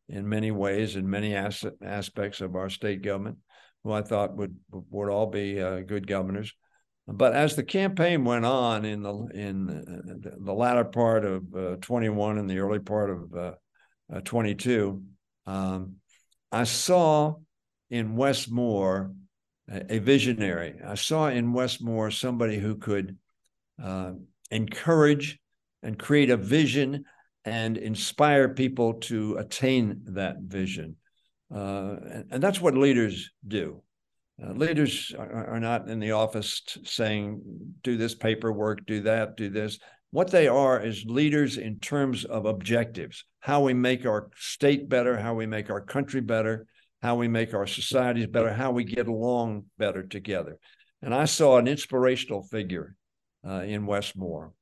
in 0.09 0.27
many 0.27 0.51
ways 0.51 0.95
in 0.97 1.09
many 1.09 1.33
as- 1.33 1.65
aspects 1.81 2.41
of 2.41 2.55
our 2.55 2.69
state 2.69 3.01
government, 3.01 3.37
who 3.83 3.93
I 3.93 4.01
thought 4.01 4.35
would 4.35 4.55
would 4.69 5.09
all 5.09 5.27
be 5.27 5.61
uh, 5.61 5.79
good 5.79 6.05
governors. 6.05 6.53
But 7.07 7.33
as 7.33 7.55
the 7.55 7.63
campaign 7.63 8.23
went 8.23 8.45
on 8.45 8.85
in 8.85 9.03
the 9.03 9.13
in 9.33 9.69
uh, 9.69 10.29
the 10.39 10.53
latter 10.53 10.85
part 10.85 11.25
of 11.25 11.53
uh, 11.53 11.75
21 11.81 12.37
and 12.37 12.49
the 12.49 12.59
early 12.59 12.79
part 12.79 13.09
of 13.09 13.33
uh, 13.33 13.51
uh 14.13 14.21
22, 14.21 15.03
um, 15.45 15.95
I 16.51 16.63
saw 16.63 17.35
in 17.89 18.15
Wes 18.15 18.47
Moore 18.47 19.13
a, 19.69 19.95
a, 19.95 19.99
visionary. 19.99 20.75
I 20.85 20.95
saw 20.95 21.27
in 21.27 21.51
Wes 21.51 21.81
Moore 21.81 22.09
somebody 22.09 22.57
who 22.57 22.75
could 22.75 23.17
uh, 23.81 24.13
encourage 24.49 25.39
and 25.81 25.99
create 25.99 26.29
a 26.29 26.37
vision 26.37 27.03
and 27.43 27.77
inspire 27.77 28.49
people 28.49 28.93
to 28.93 29.35
attain 29.37 30.01
that 30.05 30.37
vision. 30.39 30.95
Uh, 31.53 31.97
and, 32.09 32.25
and 32.31 32.43
that's 32.43 32.61
what 32.61 32.77
leaders 32.77 33.29
do. 33.45 33.83
Uh, 34.41 34.51
leaders 34.53 35.13
are, 35.17 35.47
are, 35.47 35.59
not 35.59 35.87
in 35.89 35.99
the 35.99 36.11
office 36.11 36.61
saying, 36.83 37.41
do 37.83 37.97
this 37.97 38.15
paperwork, 38.15 38.85
do 38.85 39.01
that, 39.01 39.37
do 39.37 39.49
this. 39.49 39.77
What 40.09 40.31
they 40.31 40.47
are 40.47 40.83
is 40.83 41.05
leaders 41.05 41.57
in 41.57 41.79
terms 41.79 42.25
of 42.25 42.45
objectives, 42.45 43.25
how 43.39 43.61
we 43.61 43.73
make 43.73 44.05
our 44.05 44.29
state 44.35 44.89
better, 44.89 45.17
how 45.17 45.33
we 45.35 45.45
make 45.45 45.69
our 45.69 45.81
country 45.81 46.21
better, 46.21 46.65
how 47.01 47.15
we 47.15 47.27
make 47.27 47.53
our 47.53 47.67
societies 47.67 48.27
better, 48.27 48.51
how 48.51 48.71
we 48.71 48.83
get 48.83 49.07
along 49.07 49.65
better 49.77 50.03
together. 50.03 50.57
And 51.01 51.13
I 51.13 51.25
saw 51.25 51.57
an 51.57 51.67
inspirational 51.67 52.43
figure 52.43 52.95
uh, 53.45 53.61
in 53.61 53.85
Wes 53.85 54.15
Moore. 54.15 54.53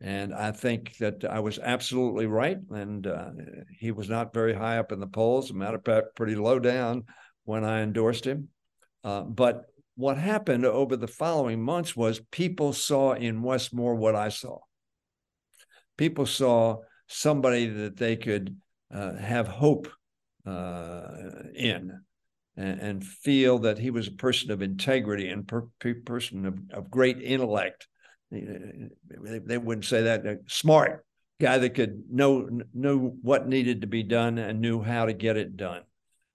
And 0.00 0.34
I 0.34 0.50
think 0.50 0.96
that 0.98 1.24
I 1.24 1.40
was 1.40 1.60
absolutely 1.60 2.26
right. 2.26 2.58
And 2.70 3.06
uh, 3.06 3.30
he 3.78 3.92
was 3.92 4.08
not 4.08 4.34
very 4.34 4.54
high 4.54 4.78
up 4.78 4.90
in 4.90 4.98
the 4.98 5.06
polls. 5.06 5.52
Matter 5.52 5.76
of 5.76 5.84
fact, 5.84 6.16
pretty 6.16 6.34
low 6.34 6.58
down 6.58 7.04
when 7.44 7.64
I 7.64 7.82
endorsed 7.82 8.26
him. 8.26 8.48
Uh, 9.04 9.22
but 9.22 9.66
what 9.96 10.16
happened 10.16 10.64
over 10.64 10.96
the 10.96 11.08
following 11.08 11.62
months 11.62 11.96
was 11.96 12.20
people 12.30 12.72
saw 12.72 13.12
in 13.12 13.42
Wes 13.42 13.72
Moore 13.72 13.94
what 13.94 14.14
I 14.14 14.28
saw. 14.28 14.58
People 15.96 16.26
saw 16.26 16.78
somebody 17.06 17.66
that 17.66 17.96
they 17.96 18.16
could 18.16 18.56
uh, 18.92 19.16
have 19.16 19.48
hope 19.48 19.88
uh, 20.46 21.08
in 21.54 22.00
and, 22.56 22.80
and, 22.80 23.04
feel 23.04 23.60
that 23.60 23.78
he 23.78 23.90
was 23.90 24.08
a 24.08 24.12
person 24.12 24.50
of 24.50 24.60
integrity 24.60 25.28
and 25.28 25.46
per, 25.46 25.68
per 25.78 25.94
person 25.94 26.46
of, 26.46 26.58
of, 26.72 26.90
great 26.90 27.22
intellect. 27.22 27.86
They, 28.30 29.58
wouldn't 29.58 29.84
say 29.84 30.02
that 30.02 30.40
smart 30.48 31.04
guy 31.40 31.58
that 31.58 31.74
could 31.74 32.02
know 32.10 32.48
know 32.74 33.16
what 33.22 33.48
needed 33.48 33.82
to 33.82 33.86
be 33.86 34.02
done 34.02 34.38
and 34.38 34.60
knew 34.60 34.82
how 34.82 35.06
to 35.06 35.12
get 35.12 35.36
it 35.36 35.56
done. 35.56 35.82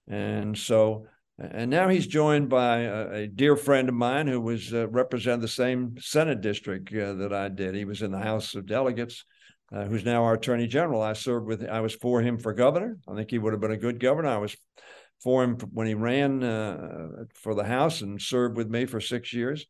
And 0.06 0.56
so 0.56 1.06
and 1.38 1.70
now 1.70 1.88
he's 1.88 2.06
joined 2.06 2.48
by 2.48 2.80
a, 2.80 3.10
a 3.10 3.26
dear 3.28 3.56
friend 3.56 3.88
of 3.88 3.94
mine 3.94 4.26
who 4.26 4.40
was 4.40 4.74
uh, 4.74 4.88
represented 4.88 5.40
the 5.40 5.48
same 5.48 5.94
Senate 6.00 6.40
district 6.40 6.92
uh, 6.92 7.14
that 7.14 7.32
I 7.32 7.48
did. 7.48 7.74
He 7.74 7.84
was 7.84 8.02
in 8.02 8.10
the 8.10 8.18
House 8.18 8.54
of 8.56 8.66
Delegates, 8.66 9.24
uh, 9.72 9.84
who's 9.84 10.04
now 10.04 10.24
our 10.24 10.34
Attorney 10.34 10.66
General. 10.66 11.00
I 11.00 11.12
served 11.12 11.46
with, 11.46 11.68
I 11.68 11.80
was 11.80 11.94
for 11.94 12.20
him 12.22 12.38
for 12.38 12.52
governor. 12.52 12.98
I 13.08 13.14
think 13.14 13.30
he 13.30 13.38
would 13.38 13.52
have 13.52 13.60
been 13.60 13.70
a 13.70 13.76
good 13.76 14.00
governor. 14.00 14.30
I 14.30 14.38
was 14.38 14.56
for 15.22 15.44
him 15.44 15.56
when 15.72 15.86
he 15.86 15.94
ran 15.94 16.42
uh, 16.42 17.08
for 17.34 17.54
the 17.54 17.64
House 17.64 18.00
and 18.00 18.20
served 18.20 18.56
with 18.56 18.68
me 18.68 18.84
for 18.86 19.00
six 19.00 19.32
years. 19.32 19.64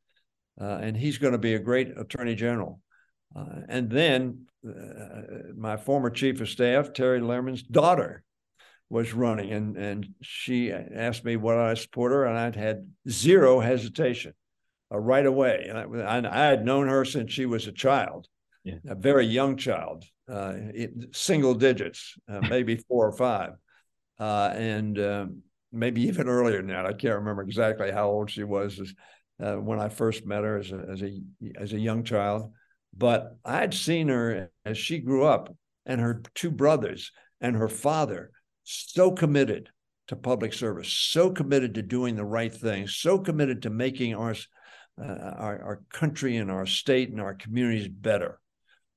Uh, 0.59 0.78
and 0.83 0.96
he's 0.96 1.18
going 1.18 1.33
to 1.33 1.38
be 1.38 1.54
a 1.54 1.59
great 1.59 1.92
Attorney 1.96 2.35
General. 2.35 2.81
Uh, 3.37 3.61
and 3.68 3.90
then 3.90 4.46
my 5.54 5.76
former 5.76 6.11
Chief 6.11 6.40
of 6.40 6.48
Staff, 6.48 6.94
Terry 6.94 7.20
Lierman's 7.20 7.62
daughter, 7.62 8.24
was 8.90 9.12
running, 9.12 9.53
and 9.53 9.77
and 9.77 10.09
she 10.22 10.72
asked 10.72 11.24
me 11.24 11.37
what 11.37 11.59
I 11.59 11.74
support 11.74 12.12
her, 12.12 12.24
and 12.24 12.38
I'd 12.38 12.57
had 12.57 12.88
zero 13.09 13.61
hesitation, 13.61 14.33
uh, 14.92 14.98
right 14.98 15.27
away. 15.27 15.66
And 15.68 16.03
I, 16.03 16.18
I, 16.18 16.46
had 16.46 16.64
known 16.64 16.88
her 16.88 17.05
since 17.05 17.33
she 17.33 17.46
was 17.46 17.66
a 17.66 17.72
child, 17.72 18.27
yeah. 18.64 18.77
a 18.87 18.94
very 18.94 19.27
young 19.27 19.57
child, 19.57 20.05
uh, 20.31 20.55
it, 20.57 20.90
single 21.12 21.55
digits, 21.55 22.14
uh, 22.29 22.40
maybe 22.48 22.77
four 22.77 23.07
or 23.07 23.12
five, 23.12 23.53
uh, 24.18 24.53
and 24.55 24.98
um, 24.98 25.42
maybe 25.70 26.03
even 26.03 26.29
earlier 26.29 26.59
than 26.59 26.68
that. 26.68 26.87
I 26.87 26.92
can't 26.92 27.16
remember 27.16 27.42
exactly 27.42 27.90
how 27.90 28.09
old 28.09 28.31
she 28.31 28.44
was 28.44 28.81
as, 28.81 28.94
uh, 29.40 29.57
when 29.57 29.79
I 29.79 29.90
first 29.90 30.24
met 30.24 30.44
her 30.44 30.59
as 30.59 30.72
a, 30.72 30.87
as 30.90 31.03
a 31.03 31.20
as 31.61 31.72
a 31.74 31.79
young 31.79 32.05
child, 32.05 32.53
but 32.96 33.37
I'd 33.44 33.74
seen 33.74 34.09
her 34.09 34.51
as 34.64 34.79
she 34.79 34.98
grew 34.98 35.24
up, 35.27 35.55
and 35.85 36.01
her 36.01 36.22
two 36.35 36.51
brothers 36.51 37.12
and 37.40 37.55
her 37.55 37.68
father 37.68 38.31
so 38.68 39.11
committed 39.11 39.70
to 40.09 40.16
public 40.16 40.52
service, 40.52 40.88
so 40.88 41.31
committed 41.31 41.74
to 41.74 41.83
doing 41.83 42.16
the 42.16 42.24
right 42.24 42.52
thing, 42.52 42.87
so 42.87 43.18
committed 43.18 43.62
to 43.62 43.70
making 43.70 44.14
our, 44.14 44.35
uh, 45.00 45.04
our, 45.04 45.62
our, 45.62 45.83
country 45.90 46.37
and 46.37 46.50
our 46.50 46.66
state 46.66 47.11
and 47.11 47.20
our 47.20 47.35
communities 47.35 47.88
better. 47.88 48.38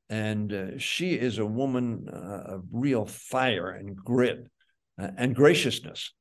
And 0.09 0.51
uh, 0.51 0.77
she 0.77 1.13
is 1.13 1.37
a 1.37 1.45
woman 1.45 2.07
uh, 2.11 2.55
of 2.55 2.63
real 2.71 3.05
fire 3.05 3.69
and 3.69 3.95
grit 3.95 4.45
uh, 5.01 5.07
and 5.17 5.33
graciousness. 5.33 6.11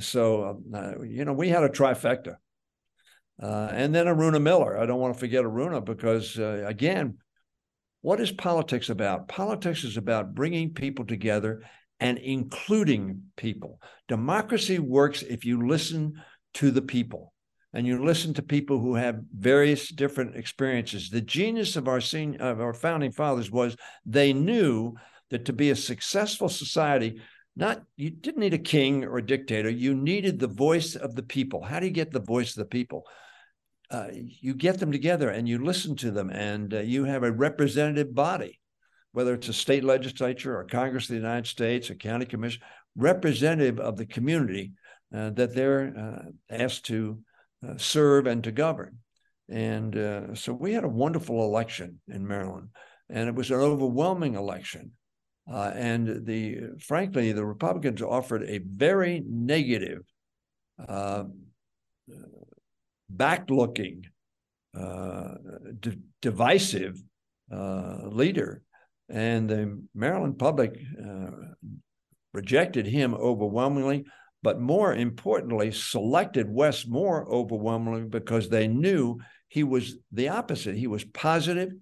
So, 0.00 0.60
uh, 0.74 1.02
you 1.02 1.24
know, 1.24 1.32
we 1.32 1.48
had 1.48 1.62
a 1.62 1.68
trifecta. 1.68 2.34
Uh, 3.40 3.68
and 3.70 3.94
then 3.94 4.06
Aruna 4.06 4.42
Miller. 4.42 4.76
I 4.76 4.86
don't 4.86 4.98
want 4.98 5.14
to 5.14 5.20
forget 5.20 5.44
Aruna 5.44 5.84
because, 5.84 6.36
again, 6.36 7.18
what 8.00 8.20
is 8.20 8.32
politics 8.32 8.90
about? 8.90 9.28
Politics 9.28 9.84
is 9.84 9.96
about 9.96 10.34
bringing 10.34 10.74
people 10.74 11.04
together 11.04 11.62
and 12.00 12.18
including 12.18 13.22
people. 13.36 13.80
Democracy 14.06 14.78
works 14.78 15.22
if 15.22 15.44
you 15.44 15.66
listen 15.66 16.22
to 16.54 16.70
the 16.70 16.82
people 16.82 17.32
and 17.72 17.86
you 17.86 18.02
listen 18.02 18.32
to 18.34 18.42
people 18.42 18.78
who 18.78 18.94
have 18.94 19.20
various 19.36 19.88
different 19.90 20.36
experiences. 20.36 21.10
The 21.10 21.20
genius 21.20 21.76
of 21.76 21.88
our 21.88 22.00
senior, 22.00 22.40
of 22.40 22.60
our 22.60 22.72
founding 22.72 23.12
fathers 23.12 23.50
was 23.50 23.76
they 24.06 24.32
knew 24.32 24.94
that 25.30 25.44
to 25.46 25.52
be 25.52 25.70
a 25.70 25.76
successful 25.76 26.48
society, 26.48 27.20
not 27.54 27.82
you 27.96 28.10
didn't 28.10 28.40
need 28.40 28.54
a 28.54 28.58
king 28.58 29.04
or 29.04 29.18
a 29.18 29.26
dictator. 29.26 29.68
You 29.68 29.94
needed 29.94 30.38
the 30.38 30.46
voice 30.46 30.94
of 30.94 31.14
the 31.14 31.22
people. 31.22 31.62
How 31.62 31.80
do 31.80 31.86
you 31.86 31.92
get 31.92 32.12
the 32.12 32.20
voice 32.20 32.50
of 32.56 32.62
the 32.62 32.70
people? 32.70 33.04
Uh, 33.90 34.08
you 34.12 34.54
get 34.54 34.78
them 34.78 34.92
together 34.92 35.28
and 35.30 35.48
you 35.48 35.62
listen 35.62 35.96
to 35.96 36.10
them, 36.10 36.30
and 36.30 36.72
uh, 36.72 36.80
you 36.80 37.04
have 37.04 37.22
a 37.22 37.32
representative 37.32 38.14
body 38.14 38.60
whether 39.12 39.34
it's 39.34 39.48
a 39.48 39.52
state 39.52 39.84
legislature 39.84 40.56
or 40.56 40.64
Congress 40.64 41.04
of 41.04 41.10
the 41.10 41.14
United 41.16 41.46
States, 41.46 41.90
a 41.90 41.94
county 41.94 42.26
commission, 42.26 42.62
representative 42.96 43.78
of 43.78 43.96
the 43.96 44.06
community 44.06 44.72
uh, 45.14 45.30
that 45.30 45.54
they're 45.54 45.94
uh, 45.96 46.30
asked 46.50 46.84
to 46.86 47.18
uh, 47.66 47.76
serve 47.76 48.26
and 48.26 48.44
to 48.44 48.52
govern. 48.52 48.98
And 49.48 49.96
uh, 49.96 50.34
so 50.34 50.52
we 50.52 50.74
had 50.74 50.84
a 50.84 50.88
wonderful 50.88 51.42
election 51.44 52.00
in 52.08 52.26
Maryland, 52.26 52.68
and 53.08 53.28
it 53.28 53.34
was 53.34 53.50
an 53.50 53.56
overwhelming 53.56 54.34
election. 54.34 54.92
Uh, 55.50 55.72
and 55.74 56.26
the 56.26 56.58
frankly, 56.78 57.32
the 57.32 57.46
Republicans 57.46 58.02
offered 58.02 58.42
a 58.42 58.58
very 58.58 59.22
negative, 59.26 60.02
uh, 60.86 61.24
back-looking, 63.08 64.04
divisive 66.20 67.02
leader 67.50 68.62
and 69.08 69.48
the 69.48 69.82
Maryland 69.94 70.38
public 70.38 70.78
uh, 71.02 71.30
rejected 72.32 72.86
him 72.86 73.14
overwhelmingly, 73.14 74.04
but 74.42 74.60
more 74.60 74.94
importantly, 74.94 75.72
selected 75.72 76.48
Wes 76.48 76.86
Moore 76.86 77.26
overwhelmingly 77.28 78.02
because 78.02 78.48
they 78.48 78.68
knew 78.68 79.18
he 79.48 79.64
was 79.64 79.96
the 80.12 80.28
opposite. 80.28 80.76
He 80.76 80.86
was 80.86 81.04
positive, 81.04 81.72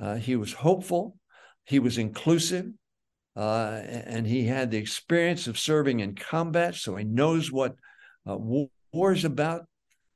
uh, 0.00 0.16
he 0.16 0.36
was 0.36 0.52
hopeful, 0.52 1.16
he 1.64 1.78
was 1.78 1.98
inclusive, 1.98 2.66
uh, 3.36 3.82
and 4.06 4.26
he 4.26 4.44
had 4.44 4.70
the 4.70 4.78
experience 4.78 5.46
of 5.46 5.58
serving 5.58 6.00
in 6.00 6.14
combat, 6.14 6.74
so 6.74 6.96
he 6.96 7.04
knows 7.04 7.52
what 7.52 7.76
uh, 8.26 8.36
war 8.92 9.12
is 9.12 9.24
about. 9.24 9.66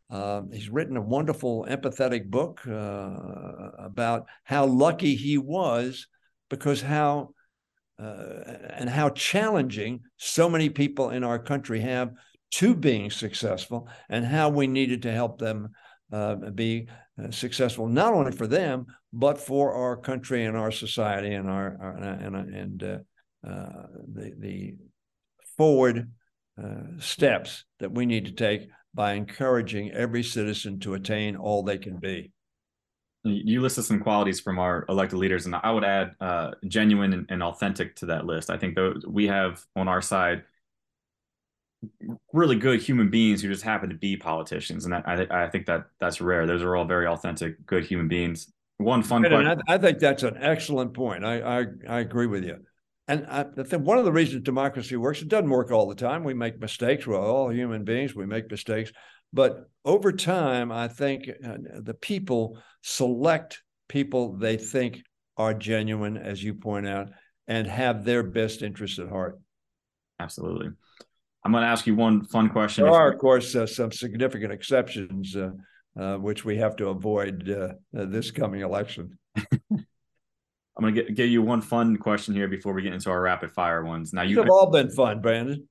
Uh, 0.09 0.43
he's 0.53 0.71
written 0.71 0.97
a 0.97 1.03
wonderful, 1.03 1.67
empathetic 1.69 2.29
book 2.29 2.67
uh, 2.67 3.71
about 3.79 4.27
how 4.43 4.65
lucky 4.65 5.15
he 5.15 5.39
was 5.39 6.09
because 6.51 6.83
how 6.83 7.31
uh, 7.99 8.43
and 8.71 8.89
how 8.89 9.11
challenging 9.11 10.01
so 10.17 10.49
many 10.49 10.69
people 10.69 11.11
in 11.11 11.25
our 11.25 11.39
country 11.39 11.81
have 11.81 12.13
to 12.51 12.75
being 12.75 13.11
successful 13.11 13.89
and 14.09 14.25
how 14.25 14.49
we 14.49 14.67
needed 14.67 15.03
to 15.03 15.13
help 15.13 15.39
them 15.39 15.69
uh, 16.13 16.35
be 16.35 16.89
uh, 17.23 17.31
successful, 17.31 17.87
not 17.87 18.13
only 18.13 18.33
for 18.33 18.47
them 18.47 18.87
but 19.13 19.39
for 19.39 19.75
our 19.75 19.97
country 19.97 20.45
and 20.45 20.57
our 20.57 20.71
society 20.71 21.35
and 21.35 21.49
our, 21.49 21.77
our 21.81 21.97
and 21.97 22.37
and 22.55 22.83
uh, 22.83 22.99
uh, 23.49 23.87
the 24.13 24.33
the 24.39 24.75
forward 25.57 26.11
uh, 26.63 26.83
steps 26.99 27.65
that 27.81 27.93
we 27.93 28.07
need 28.07 28.27
to 28.27 28.33
take 28.33 28.69
by 28.95 29.15
encouraging 29.15 29.91
every 29.93 30.23
citizen 30.23 30.81
to 30.81 30.95
attain 30.95 31.37
all 31.37 31.63
they 31.63 31.79
can 31.79 31.99
be. 31.99 32.33
You 33.23 33.61
listed 33.61 33.85
some 33.85 34.01
qualities 34.01 34.41
from 34.41 34.59
our 34.59 34.87
elected 34.89 35.19
leaders, 35.19 35.45
and 35.47 35.55
I 35.55 35.71
would 35.71 35.85
add 35.85 36.15
uh, 36.21 36.53
genuine 36.67 37.13
and, 37.13 37.27
and, 37.29 37.43
authentic 37.43 37.97
to 37.97 38.07
that 38.07 38.25
list. 38.25 38.49
I 38.49 38.57
think 38.57 38.75
those 38.75 39.05
we 39.07 39.27
have 39.27 39.63
on 39.77 39.89
our 39.89 40.01
side 40.01 40.45
really 42.33 42.57
good 42.57 42.81
human 42.81 43.11
beings 43.11 43.43
who 43.43 43.49
just 43.49 43.63
happen 43.63 43.91
to 43.91 43.95
be 43.95 44.17
politicians, 44.17 44.87
and 44.87 44.95
I, 44.95 45.27
I 45.31 45.49
think 45.49 45.67
that 45.67 45.87
that's 45.99 46.23
rare. 46.23 46.47
Those 46.47 46.63
are 46.63 46.75
all 46.77 46.87
very 46.87 47.07
authentic, 47.07 47.67
good 47.67 47.85
human 47.85 48.09
beings. 48.09 48.51
One 48.79 49.03
fun 49.03 49.23
question. 49.23 49.63
I, 49.69 49.75
I, 49.75 49.79
think 49.79 49.99
that's 49.99 50.23
an 50.23 50.39
excellent 50.41 50.95
point. 50.95 51.23
I 51.23 51.61
I, 51.61 51.65
I 51.89 52.01
agree 52.01 52.27
with 52.27 52.45
you. 52.45 52.57
And 53.11 53.27
I 53.27 53.43
think 53.65 53.85
one 53.85 53.99
of 53.99 54.05
the 54.05 54.13
reasons 54.13 54.45
democracy 54.45 54.97
works, 54.97 55.21
it 55.21 55.27
doesn't 55.27 55.51
work 55.51 55.73
all 55.73 55.89
the 55.89 55.97
time. 55.97 56.23
We 56.23 56.33
make 56.33 56.61
mistakes. 56.61 57.09
We're 57.09 57.21
all 57.21 57.51
human 57.51 57.83
beings. 57.83 58.15
We 58.15 58.25
make 58.25 58.49
mistakes. 58.49 58.93
But 59.33 59.69
over 59.85 60.13
time, 60.13 60.73
I 60.73 60.89
think 60.89 61.29
uh, 61.29 61.57
the 61.81 61.95
people 61.95 62.59
select 62.83 63.63
people 63.89 64.37
they 64.37 64.57
think 64.57 65.03
are 65.37 65.55
genuine, 65.55 66.17
as 66.17 66.43
you 66.43 66.55
point 66.55 66.87
out, 66.87 67.09
and 67.49 67.67
have 67.67 68.05
their 68.05 68.23
best 68.23 68.63
interests 68.63 68.99
at 68.99 69.09
heart. 69.09 69.41
Absolutely. 70.19 70.71
I'm 71.45 71.53
going 71.53 71.63
to 71.63 71.69
ask 71.69 71.87
you 71.87 71.95
one 71.95 72.25
fun 72.27 72.51
question. 72.51 72.85
There 72.85 72.93
are, 72.93 73.11
of 73.11 73.19
course, 73.19 73.55
uh, 73.57 73.67
some 73.67 73.91
significant 73.91 74.53
exceptions, 74.53 75.35
uh, 75.35 75.51
uh, 75.99 76.17
which 76.17 76.45
we 76.45 76.59
have 76.59 76.77
to 76.77 76.89
avoid 76.89 77.49
uh, 77.49 77.73
this 77.93 78.31
coming 78.31 78.61
election. 78.61 79.19
I'm 80.81 80.95
going 80.95 80.95
to 80.95 81.13
give 81.13 81.29
you 81.29 81.43
one 81.43 81.63
fun 81.63 81.97
question 81.97 82.35
here 82.35 82.49
before 82.49 82.73
we 82.73 82.83
get 82.83 82.93
into 82.93 83.11
our 83.11 83.21
rapid 83.21 83.53
fire 83.53 83.85
ones. 83.85 84.13
Now, 84.13 84.23
you 84.23 84.39
have 84.39 84.51
all 84.51 84.71
been 84.71 84.91
fun, 84.91 85.21
Brandon. 85.21 85.69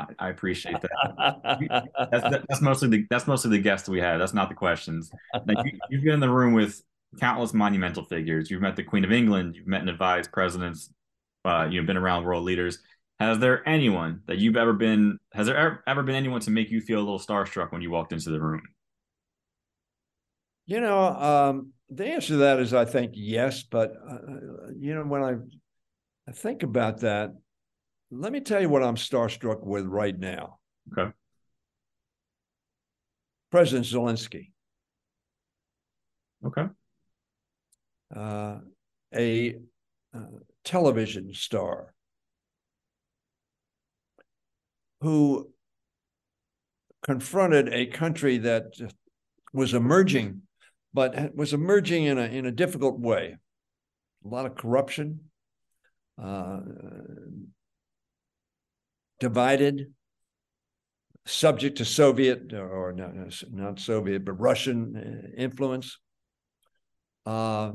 I, 0.00 0.26
I 0.26 0.28
appreciate 0.30 0.76
that. 0.80 1.88
that's, 2.10 2.46
that's, 2.48 2.60
mostly 2.60 2.88
the 2.88 3.06
that's 3.10 3.26
mostly 3.26 3.50
the 3.50 3.58
guests 3.58 3.88
we 3.88 4.00
have. 4.00 4.18
That's 4.18 4.34
not 4.34 4.48
the 4.48 4.54
questions. 4.54 5.10
Now, 5.46 5.62
you, 5.64 5.78
you've 5.90 6.04
been 6.04 6.14
in 6.14 6.20
the 6.20 6.30
room 6.30 6.54
with 6.54 6.82
countless 7.18 7.52
monumental 7.52 8.04
figures. 8.04 8.50
You've 8.50 8.62
met 8.62 8.76
the 8.76 8.84
Queen 8.84 9.04
of 9.04 9.12
England. 9.12 9.56
You've 9.56 9.66
met 9.66 9.80
and 9.80 9.90
advised 9.90 10.32
presidents. 10.32 10.90
Uh, 11.44 11.68
you've 11.70 11.86
been 11.86 11.96
around 11.96 12.24
world 12.24 12.44
leaders. 12.44 12.78
Has 13.18 13.38
there 13.38 13.68
anyone 13.68 14.22
that 14.26 14.38
you've 14.38 14.56
ever 14.56 14.72
been? 14.72 15.18
Has 15.32 15.46
there 15.46 15.56
ever, 15.56 15.84
ever 15.86 16.02
been 16.02 16.14
anyone 16.14 16.40
to 16.40 16.50
make 16.50 16.70
you 16.70 16.80
feel 16.80 16.98
a 16.98 17.04
little 17.04 17.18
starstruck 17.18 17.72
when 17.72 17.82
you 17.82 17.90
walked 17.90 18.12
into 18.12 18.30
the 18.30 18.40
room? 18.40 18.62
You 20.66 20.80
know, 20.80 21.04
um, 21.04 21.72
the 21.90 22.06
answer 22.06 22.28
to 22.28 22.36
that 22.38 22.60
is, 22.60 22.72
I 22.72 22.84
think 22.84 23.12
yes. 23.14 23.62
But 23.62 23.92
uh, 24.08 24.16
you 24.78 24.94
know, 24.94 25.02
when 25.02 25.22
I 25.22 25.36
I 26.28 26.32
think 26.32 26.62
about 26.62 27.00
that, 27.00 27.34
let 28.10 28.32
me 28.32 28.40
tell 28.40 28.60
you 28.60 28.68
what 28.68 28.82
I'm 28.82 28.96
starstruck 28.96 29.64
with 29.64 29.86
right 29.86 30.18
now. 30.18 30.58
Okay. 30.92 31.12
President 33.50 33.86
Zelensky. 33.86 34.50
Okay. 36.44 36.66
Uh, 38.14 38.58
a 39.14 39.54
uh, 40.14 40.20
television 40.64 41.32
star 41.34 41.94
who 45.00 45.50
confronted 47.02 47.72
a 47.72 47.86
country 47.86 48.38
that 48.38 48.64
was 49.52 49.74
emerging, 49.74 50.42
but 50.92 51.34
was 51.34 51.52
emerging 51.52 52.04
in 52.04 52.18
a 52.18 52.24
in 52.24 52.46
a 52.46 52.52
difficult 52.52 52.98
way. 52.98 53.36
A 54.24 54.28
lot 54.28 54.46
of 54.46 54.54
corruption, 54.54 55.20
uh, 56.22 56.60
divided, 59.20 59.92
subject 61.26 61.78
to 61.78 61.84
Soviet 61.84 62.52
or 62.52 62.92
not, 62.92 63.12
not 63.52 63.78
Soviet, 63.78 64.24
but 64.24 64.40
Russian 64.40 64.96
uh, 64.96 65.40
influence. 65.40 65.98
Uh, 67.24 67.72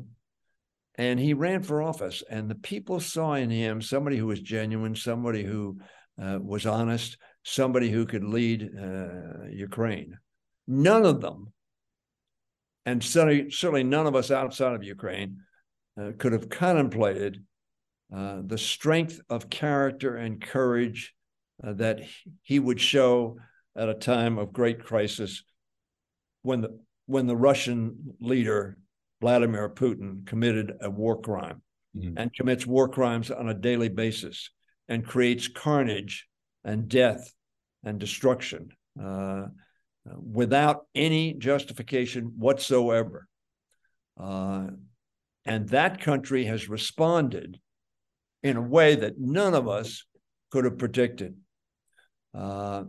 and 0.97 1.19
he 1.19 1.33
ran 1.33 1.61
for 1.61 1.81
office, 1.81 2.23
and 2.29 2.49
the 2.49 2.55
people 2.55 2.99
saw 2.99 3.33
in 3.33 3.49
him 3.49 3.81
somebody 3.81 4.17
who 4.17 4.27
was 4.27 4.41
genuine, 4.41 4.95
somebody 4.95 5.43
who 5.43 5.79
uh, 6.21 6.39
was 6.41 6.65
honest, 6.65 7.17
somebody 7.43 7.89
who 7.89 8.05
could 8.05 8.23
lead 8.23 8.69
uh, 8.77 9.47
Ukraine. 9.51 10.17
None 10.67 11.05
of 11.05 11.21
them, 11.21 11.51
and 12.85 13.03
certainly, 13.03 13.51
certainly 13.51 13.83
none 13.83 14.07
of 14.07 14.15
us 14.15 14.31
outside 14.31 14.73
of 14.73 14.83
Ukraine, 14.83 15.39
uh, 15.99 16.11
could 16.17 16.33
have 16.33 16.49
contemplated 16.49 17.43
uh, 18.15 18.41
the 18.45 18.57
strength 18.57 19.19
of 19.29 19.49
character 19.49 20.15
and 20.15 20.41
courage 20.41 21.14
uh, 21.63 21.73
that 21.73 22.01
he 22.41 22.59
would 22.59 22.79
show 22.79 23.37
at 23.75 23.89
a 23.89 23.93
time 23.93 24.37
of 24.37 24.53
great 24.53 24.83
crisis 24.83 25.43
when 26.41 26.61
the 26.61 26.79
when 27.07 27.27
the 27.27 27.35
Russian 27.35 28.15
leader 28.19 28.77
Vladimir 29.21 29.69
Putin 29.69 30.25
committed 30.25 30.73
a 30.81 30.89
war 30.89 31.21
crime 31.21 31.61
mm-hmm. 31.95 32.17
and 32.17 32.33
commits 32.33 32.65
war 32.65 32.89
crimes 32.89 33.29
on 33.31 33.49
a 33.49 33.53
daily 33.53 33.89
basis 33.89 34.49
and 34.87 35.05
creates 35.05 35.47
carnage 35.47 36.27
and 36.63 36.89
death 36.89 37.31
and 37.83 37.99
destruction 37.99 38.69
uh, 39.01 39.45
without 40.05 40.85
any 40.95 41.33
justification 41.33 42.33
whatsoever. 42.37 43.27
Uh, 44.19 44.67
and 45.45 45.69
that 45.69 46.01
country 46.01 46.45
has 46.45 46.69
responded 46.69 47.59
in 48.43 48.57
a 48.57 48.61
way 48.61 48.95
that 48.95 49.19
none 49.19 49.53
of 49.53 49.67
us 49.67 50.05
could 50.51 50.65
have 50.65 50.77
predicted. 50.77 51.35
Uh, 52.35 52.83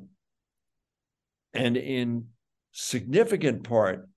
and 1.55 1.77
in 1.77 2.27
significant 2.73 3.65
part 3.65 4.09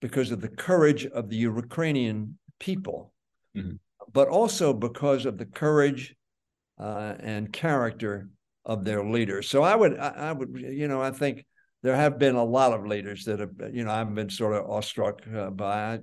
because 0.00 0.30
of 0.30 0.40
the 0.40 0.48
courage 0.48 1.06
of 1.06 1.28
the 1.28 1.36
Ukrainian 1.36 2.38
people, 2.60 3.12
mm-hmm. 3.56 3.76
but 4.12 4.28
also 4.28 4.72
because 4.72 5.26
of 5.26 5.38
the 5.38 5.46
courage 5.46 6.14
uh, 6.78 7.14
and 7.18 7.52
character 7.52 8.28
of 8.64 8.84
their 8.84 9.04
leaders. 9.04 9.48
So 9.48 9.62
I 9.62 9.74
would, 9.74 9.98
I, 9.98 10.08
I, 10.08 10.32
would, 10.32 10.56
you 10.56 10.88
know, 10.88 11.00
I 11.00 11.10
think 11.10 11.44
there 11.82 11.96
have 11.96 12.18
been 12.18 12.36
a 12.36 12.44
lot 12.44 12.72
of 12.72 12.86
leaders 12.86 13.24
that 13.24 13.40
have, 13.40 13.50
you 13.72 13.84
know, 13.84 13.90
I've 13.90 14.14
been 14.14 14.30
sort 14.30 14.54
of 14.54 14.70
awestruck 14.70 15.22
uh, 15.34 15.50
by. 15.50 15.98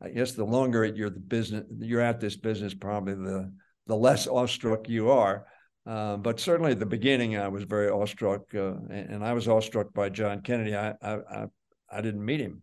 I 0.00 0.08
guess 0.08 0.32
the 0.32 0.44
longer 0.44 0.84
you're 0.84 1.10
the 1.10 1.20
business, 1.20 1.64
you're 1.78 2.00
at 2.00 2.20
this 2.20 2.36
business, 2.36 2.74
probably 2.74 3.14
the 3.14 3.52
the 3.86 3.96
less 3.96 4.26
awestruck 4.26 4.88
you 4.88 5.10
are. 5.10 5.46
Uh, 5.84 6.16
but 6.16 6.38
certainly 6.38 6.72
at 6.72 6.78
the 6.78 6.86
beginning, 6.86 7.36
I 7.36 7.48
was 7.48 7.64
very 7.64 7.90
awestruck, 7.90 8.42
uh, 8.54 8.74
and, 8.88 9.10
and, 9.10 9.24
I 9.24 9.32
was 9.32 9.48
awestruck 9.48 9.92
by 9.92 10.10
John 10.10 10.40
Kennedy. 10.40 10.76
I 10.76 10.94
I 11.02 11.14
I, 11.14 11.46
I 11.90 12.00
didn't 12.00 12.24
meet 12.24 12.40
him, 12.40 12.62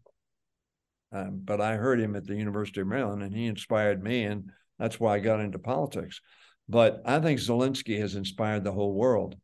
um, 1.11 1.41
but 1.43 1.59
I 1.59 1.75
heard 1.75 1.99
him 1.99 2.15
at 2.15 2.25
the 2.25 2.35
University 2.35 2.79
of 2.79 2.87
Maryland, 2.87 3.21
and 3.21 3.35
he 3.35 3.47
inspired 3.47 4.01
me, 4.01 4.23
and 4.23 4.49
that's 4.77 5.01
why 5.01 5.15
I 5.15 5.19
got 5.19 5.41
into 5.41 5.59
politics. 5.59 6.21
But 6.69 7.01
I 7.05 7.19
think 7.19 7.41
Zelensky 7.41 7.99
has 7.99 8.15
inspired 8.15 8.63
the 8.63 8.71
whole 8.71 8.93
world, 8.93 9.35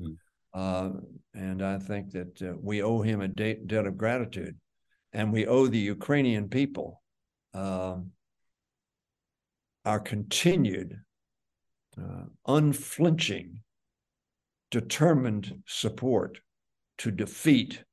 mm. 0.00 0.16
uh, 0.54 0.98
and 1.34 1.62
I 1.62 1.78
think 1.78 2.12
that 2.12 2.40
uh, 2.40 2.54
we 2.58 2.82
owe 2.82 3.02
him 3.02 3.20
a 3.20 3.28
de- 3.28 3.60
debt 3.66 3.86
of 3.86 3.98
gratitude, 3.98 4.56
and 5.12 5.30
we 5.30 5.46
owe 5.46 5.66
the 5.66 5.78
Ukrainian 5.78 6.48
people 6.48 7.02
um, 7.52 8.12
our 9.84 10.00
continued 10.00 10.98
uh, 11.98 12.24
unflinching, 12.46 13.60
determined 14.70 15.62
support 15.66 16.38
to 16.98 17.10
defeat 17.10 17.84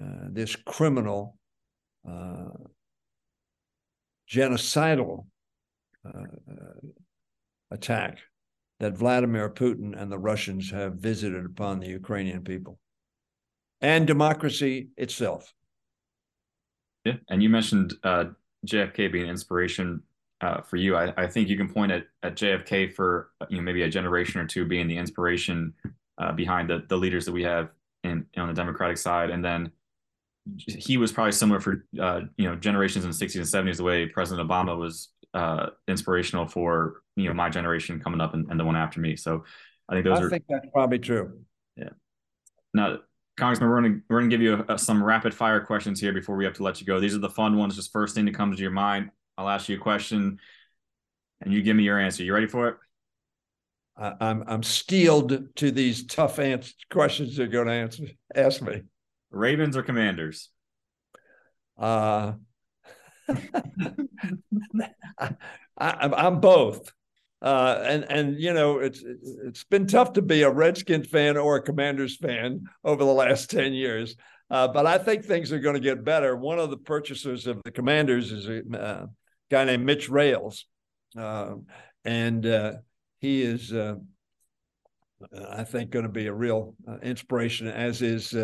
uh, 0.00 0.28
this 0.30 0.54
criminal, 0.56 1.36
uh, 2.08 2.48
genocidal 4.30 5.26
uh, 6.04 6.24
attack 7.70 8.18
that 8.78 8.96
Vladimir 8.96 9.48
Putin 9.48 10.00
and 10.00 10.10
the 10.12 10.18
Russians 10.18 10.70
have 10.70 10.94
visited 10.94 11.46
upon 11.46 11.80
the 11.80 11.88
Ukrainian 11.88 12.42
people 12.42 12.78
and 13.80 14.06
democracy 14.06 14.88
itself. 14.96 15.52
Yeah, 17.04 17.14
and 17.28 17.42
you 17.42 17.48
mentioned 17.48 17.94
uh, 18.02 18.24
JFK 18.66 19.12
being 19.12 19.28
inspiration 19.28 20.02
uh, 20.40 20.60
for 20.60 20.76
you. 20.76 20.96
I, 20.96 21.12
I, 21.16 21.26
think 21.26 21.48
you 21.48 21.56
can 21.56 21.68
point 21.68 21.92
at, 21.92 22.04
at 22.22 22.36
JFK 22.36 22.92
for 22.92 23.30
you 23.48 23.56
know 23.56 23.62
maybe 23.62 23.82
a 23.82 23.88
generation 23.88 24.40
or 24.40 24.46
two 24.46 24.64
being 24.64 24.86
the 24.86 24.96
inspiration 24.96 25.72
uh, 26.18 26.32
behind 26.32 26.68
the 26.68 26.84
the 26.88 26.96
leaders 26.96 27.24
that 27.26 27.32
we 27.32 27.42
have 27.42 27.70
in 28.04 28.26
on 28.36 28.48
the 28.48 28.54
Democratic 28.54 28.98
side, 28.98 29.30
and 29.30 29.44
then 29.44 29.70
he 30.56 30.96
was 30.96 31.10
probably 31.10 31.32
similar 31.32 31.60
for 31.60 31.86
uh, 32.00 32.20
you 32.36 32.48
know 32.48 32.54
generations 32.56 33.04
in 33.04 33.10
the 33.10 33.16
60s 33.16 33.36
and 33.36 33.68
70s 33.68 33.78
the 33.78 33.82
way 33.82 34.06
President 34.06 34.48
Obama 34.48 34.76
was 34.76 35.08
uh, 35.34 35.70
inspirational 35.88 36.46
for 36.46 37.02
you 37.16 37.28
know 37.28 37.34
my 37.34 37.48
generation 37.48 38.00
coming 38.00 38.20
up 38.20 38.34
and, 38.34 38.50
and, 38.50 38.60
the 38.60 38.64
one 38.64 38.76
after 38.76 39.00
me. 39.00 39.16
So 39.16 39.44
I 39.88 39.94
think 39.94 40.04
those 40.04 40.18
I 40.18 40.22
are. 40.22 40.26
I 40.26 40.30
think 40.30 40.44
that's 40.48 40.68
probably 40.72 40.98
true. 40.98 41.40
Yeah. 41.76 41.90
Now 42.74 42.98
Congressman, 43.36 43.68
we're 43.68 43.80
going 43.80 43.94
to 43.94 44.02
we're 44.08 44.20
to 44.20 44.28
give 44.28 44.40
you 44.40 44.64
a, 44.68 44.78
some 44.78 45.02
rapid 45.02 45.34
fire 45.34 45.60
questions 45.60 46.00
here 46.00 46.12
before 46.12 46.36
we 46.36 46.44
have 46.44 46.54
to 46.54 46.62
let 46.62 46.80
you 46.80 46.86
go. 46.86 46.98
These 46.98 47.14
are 47.14 47.18
the 47.18 47.28
fun 47.28 47.56
ones. 47.58 47.76
Just 47.76 47.92
first 47.92 48.14
thing 48.14 48.24
that 48.24 48.34
comes 48.34 48.56
to 48.56 48.62
your 48.62 48.70
mind. 48.70 49.10
I'll 49.38 49.48
ask 49.48 49.68
you 49.68 49.76
a 49.76 49.80
question, 49.80 50.38
and 51.40 51.52
you 51.52 51.62
give 51.62 51.76
me 51.76 51.84
your 51.84 52.00
answer. 52.00 52.24
You 52.24 52.34
ready 52.34 52.46
for 52.46 52.68
it? 52.68 52.76
I'm 53.98 54.44
I'm 54.46 54.62
steeled 54.62 55.56
to 55.56 55.70
these 55.70 56.04
tough 56.06 56.38
answer, 56.38 56.72
questions 56.90 57.38
you're 57.38 57.46
going 57.46 57.66
to 57.66 57.72
answer. 57.72 58.04
Ask 58.34 58.60
me. 58.60 58.82
Ravens 59.30 59.76
or 59.76 59.82
Commanders? 59.82 60.50
Uh, 61.78 62.32
I, 65.78 66.26
am 66.26 66.40
both. 66.40 66.92
Uh, 67.42 67.82
and 67.86 68.04
and 68.10 68.40
you 68.40 68.52
know 68.52 68.78
it's 68.78 69.02
it's 69.44 69.64
been 69.64 69.86
tough 69.86 70.14
to 70.14 70.22
be 70.22 70.42
a 70.42 70.50
Redskins 70.50 71.08
fan 71.08 71.36
or 71.36 71.56
a 71.56 71.62
Commanders 71.62 72.16
fan 72.16 72.64
over 72.84 73.04
the 73.04 73.12
last 73.12 73.50
ten 73.52 73.72
years, 73.72 74.16
uh, 74.50 74.68
but 74.68 74.86
I 74.86 74.98
think 74.98 75.24
things 75.24 75.52
are 75.52 75.58
going 75.58 75.74
to 75.74 75.80
get 75.80 76.04
better. 76.04 76.36
One 76.36 76.58
of 76.58 76.70
the 76.70 76.78
purchasers 76.78 77.46
of 77.46 77.62
the 77.64 77.70
Commanders 77.70 78.32
is 78.32 78.48
a 78.48 78.62
uh, 78.78 79.06
guy 79.50 79.64
named 79.64 79.84
Mitch 79.84 80.08
Rales, 80.08 80.66
um, 81.16 81.66
and 82.04 82.46
uh, 82.46 82.72
he 83.20 83.42
is, 83.42 83.72
uh, 83.72 83.96
I 85.50 85.64
think, 85.64 85.90
going 85.90 86.04
to 86.04 86.12
be 86.12 86.26
a 86.26 86.34
real 86.34 86.74
uh, 86.86 86.98
inspiration, 87.02 87.68
as 87.68 88.02
is 88.02 88.34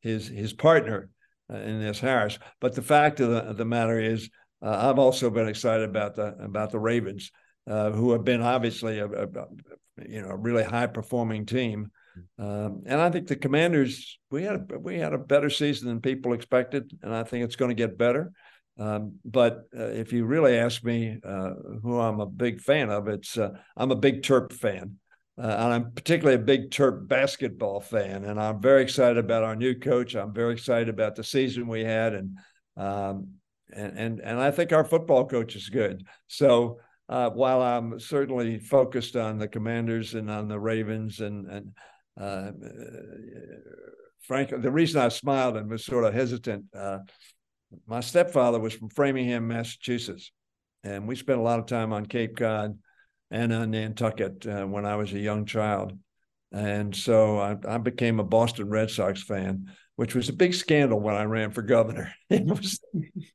his 0.00 0.28
his 0.28 0.52
partner 0.52 1.10
in 1.50 1.80
this 1.80 2.00
Harris. 2.00 2.38
But 2.60 2.74
the 2.74 2.82
fact 2.82 3.20
of 3.20 3.30
the, 3.30 3.44
of 3.44 3.56
the 3.56 3.64
matter 3.64 4.00
is, 4.00 4.30
I've 4.62 4.98
also 4.98 5.30
been 5.30 5.48
excited 5.48 5.88
about 5.88 6.16
the 6.16 6.34
about 6.40 6.70
the 6.70 6.80
Ravens 6.80 7.30
uh, 7.68 7.90
who 7.90 8.12
have 8.12 8.24
been 8.24 8.42
obviously 8.42 8.98
a, 8.98 9.06
a, 9.06 9.26
you 10.06 10.22
know 10.22 10.28
a 10.28 10.36
really 10.36 10.64
high 10.64 10.86
performing 10.86 11.46
team. 11.46 11.90
Um, 12.38 12.82
and 12.86 13.00
I 13.00 13.10
think 13.10 13.26
the 13.26 13.36
Commanders 13.36 14.18
we 14.30 14.44
had 14.44 14.70
a, 14.70 14.78
we 14.78 14.98
had 14.98 15.14
a 15.14 15.18
better 15.18 15.50
season 15.50 15.88
than 15.88 16.00
people 16.00 16.32
expected, 16.32 16.92
and 17.02 17.14
I 17.14 17.24
think 17.24 17.44
it's 17.44 17.56
going 17.56 17.70
to 17.70 17.74
get 17.74 17.98
better. 17.98 18.32
Um, 18.78 19.16
but 19.24 19.68
uh, 19.76 19.84
if 19.84 20.12
you 20.12 20.24
really 20.24 20.58
ask 20.58 20.82
me 20.82 21.18
uh, 21.24 21.50
who 21.82 22.00
I'm 22.00 22.20
a 22.20 22.26
big 22.26 22.60
fan 22.60 22.90
of, 22.90 23.08
it's 23.08 23.38
uh, 23.38 23.50
I'm 23.76 23.92
a 23.92 23.96
big 23.96 24.22
Terp 24.22 24.52
fan. 24.52 24.96
Uh, 25.36 25.46
and 25.46 25.72
I'm 25.72 25.92
particularly 25.92 26.36
a 26.36 26.44
big 26.44 26.70
Terp 26.70 27.08
basketball 27.08 27.80
fan, 27.80 28.24
and 28.24 28.40
I'm 28.40 28.60
very 28.60 28.82
excited 28.82 29.18
about 29.18 29.42
our 29.42 29.56
new 29.56 29.74
coach. 29.74 30.14
I'm 30.14 30.32
very 30.32 30.52
excited 30.52 30.88
about 30.88 31.16
the 31.16 31.24
season 31.24 31.66
we 31.66 31.82
had, 31.82 32.14
and 32.14 32.38
um, 32.76 33.30
and 33.74 33.98
and 33.98 34.20
and 34.20 34.38
I 34.40 34.52
think 34.52 34.72
our 34.72 34.84
football 34.84 35.26
coach 35.26 35.56
is 35.56 35.68
good. 35.68 36.06
So 36.28 36.78
uh, 37.08 37.30
while 37.30 37.62
I'm 37.62 37.98
certainly 37.98 38.60
focused 38.60 39.16
on 39.16 39.38
the 39.38 39.48
Commanders 39.48 40.14
and 40.14 40.30
on 40.30 40.46
the 40.46 40.60
Ravens, 40.60 41.18
and 41.18 41.50
and 41.50 41.72
uh, 42.16 42.52
frankly, 44.22 44.58
the 44.58 44.70
reason 44.70 45.00
I 45.00 45.08
smiled 45.08 45.56
and 45.56 45.68
was 45.68 45.84
sort 45.84 46.04
of 46.04 46.14
hesitant, 46.14 46.66
my 47.86 48.00
stepfather 48.00 48.58
was 48.58 48.74
from 48.74 48.88
Framingham, 48.88 49.48
Massachusetts, 49.48 50.32
and 50.82 51.06
we 51.06 51.16
spent 51.16 51.38
a 51.38 51.42
lot 51.42 51.58
of 51.58 51.66
time 51.66 51.92
on 51.92 52.06
Cape 52.06 52.36
Cod 52.36 52.78
and 53.30 53.52
on 53.52 53.70
Nantucket 53.70 54.46
uh, 54.46 54.64
when 54.64 54.84
I 54.84 54.96
was 54.96 55.12
a 55.12 55.18
young 55.18 55.46
child, 55.46 55.98
and 56.52 56.94
so 56.94 57.38
I, 57.38 57.56
I 57.66 57.78
became 57.78 58.20
a 58.20 58.24
Boston 58.24 58.68
Red 58.68 58.90
Sox 58.90 59.22
fan 59.22 59.70
which 59.96 60.14
was 60.14 60.28
a 60.28 60.32
big 60.32 60.54
scandal 60.54 61.00
when 61.00 61.14
I 61.14 61.24
ran 61.24 61.50
for 61.50 61.62
governor. 61.62 62.12
It 62.30 62.46
was 62.46 62.80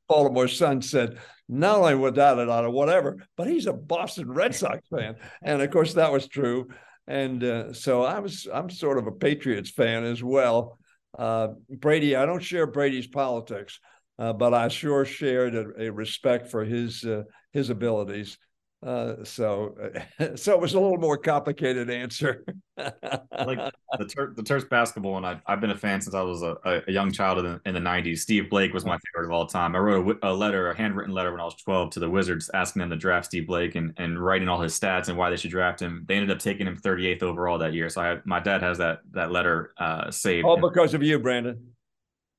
Baltimore 0.08 0.48
Sun 0.48 0.82
said, 0.82 1.18
not 1.48 1.78
only 1.78 2.08
it 2.08 2.18
out 2.18 2.38
of 2.38 2.72
whatever, 2.72 3.24
but 3.36 3.46
he's 3.46 3.66
a 3.66 3.72
Boston 3.72 4.30
Red 4.30 4.54
Sox 4.54 4.86
fan. 4.88 5.16
And 5.42 5.62
of 5.62 5.70
course, 5.70 5.94
that 5.94 6.12
was 6.12 6.28
true. 6.28 6.68
And 7.06 7.42
uh, 7.42 7.72
so 7.72 8.02
I 8.02 8.18
was, 8.18 8.46
I'm 8.52 8.68
sort 8.68 8.98
of 8.98 9.06
a 9.06 9.12
Patriots 9.12 9.70
fan 9.70 10.04
as 10.04 10.22
well. 10.22 10.78
Uh, 11.18 11.48
Brady, 11.70 12.14
I 12.14 12.26
don't 12.26 12.42
share 12.42 12.66
Brady's 12.66 13.06
politics, 13.06 13.80
uh, 14.20 14.34
but 14.34 14.52
I 14.52 14.68
sure 14.68 15.04
shared 15.04 15.54
a, 15.54 15.86
a 15.86 15.90
respect 15.90 16.48
for 16.48 16.64
his 16.64 17.04
uh, 17.04 17.22
his 17.52 17.70
abilities. 17.70 18.38
Uh, 18.82 19.22
so, 19.24 19.74
so 20.36 20.54
it 20.54 20.60
was 20.60 20.74
a 20.74 20.80
little 20.80 20.98
more 20.98 21.16
complicated 21.18 21.90
answer. 21.90 22.44
like 22.76 23.58
the 23.98 24.04
Ter- 24.06 24.34
the 24.34 24.42
Terps 24.42 24.68
basketball, 24.68 25.16
and 25.16 25.26
I, 25.26 25.40
I've 25.46 25.60
been 25.60 25.70
a 25.70 25.76
fan 25.76 26.02
since 26.02 26.14
I 26.14 26.20
was 26.20 26.42
a, 26.42 26.56
a 26.64 26.92
young 26.92 27.12
child 27.12 27.38
in 27.38 27.44
the, 27.44 27.60
in 27.64 27.74
the 27.74 27.80
'90s. 27.80 28.18
Steve 28.18 28.50
Blake 28.50 28.74
was 28.74 28.84
my 28.84 28.98
favorite 28.98 29.28
of 29.28 29.32
all 29.32 29.46
time. 29.46 29.74
I 29.74 29.78
wrote 29.78 30.18
a, 30.22 30.30
a, 30.30 30.32
letter, 30.32 30.70
a 30.70 30.76
handwritten 30.76 31.14
letter 31.14 31.32
when 31.32 31.40
I 31.40 31.44
was 31.44 31.56
12 31.56 31.90
to 31.92 32.00
the 32.00 32.08
Wizards, 32.08 32.50
asking 32.52 32.80
them 32.80 32.90
to 32.90 32.96
draft 32.96 33.26
Steve 33.26 33.46
Blake 33.46 33.74
and, 33.74 33.94
and 33.96 34.22
writing 34.22 34.48
all 34.48 34.60
his 34.60 34.78
stats 34.78 35.08
and 35.08 35.16
why 35.16 35.30
they 35.30 35.36
should 35.36 35.50
draft 35.50 35.80
him. 35.80 36.04
They 36.06 36.14
ended 36.14 36.30
up 36.30 36.38
taking 36.38 36.66
him 36.66 36.76
38th 36.76 37.22
overall 37.22 37.58
that 37.58 37.74
year. 37.74 37.88
So 37.88 38.02
I, 38.02 38.18
my 38.24 38.40
dad 38.40 38.62
has 38.62 38.78
that 38.78 39.00
that 39.12 39.30
letter 39.30 39.72
uh, 39.78 40.10
saved. 40.10 40.46
All 40.46 40.60
because 40.60 40.94
of 40.94 41.02
you, 41.02 41.18
Brandon. 41.18 41.72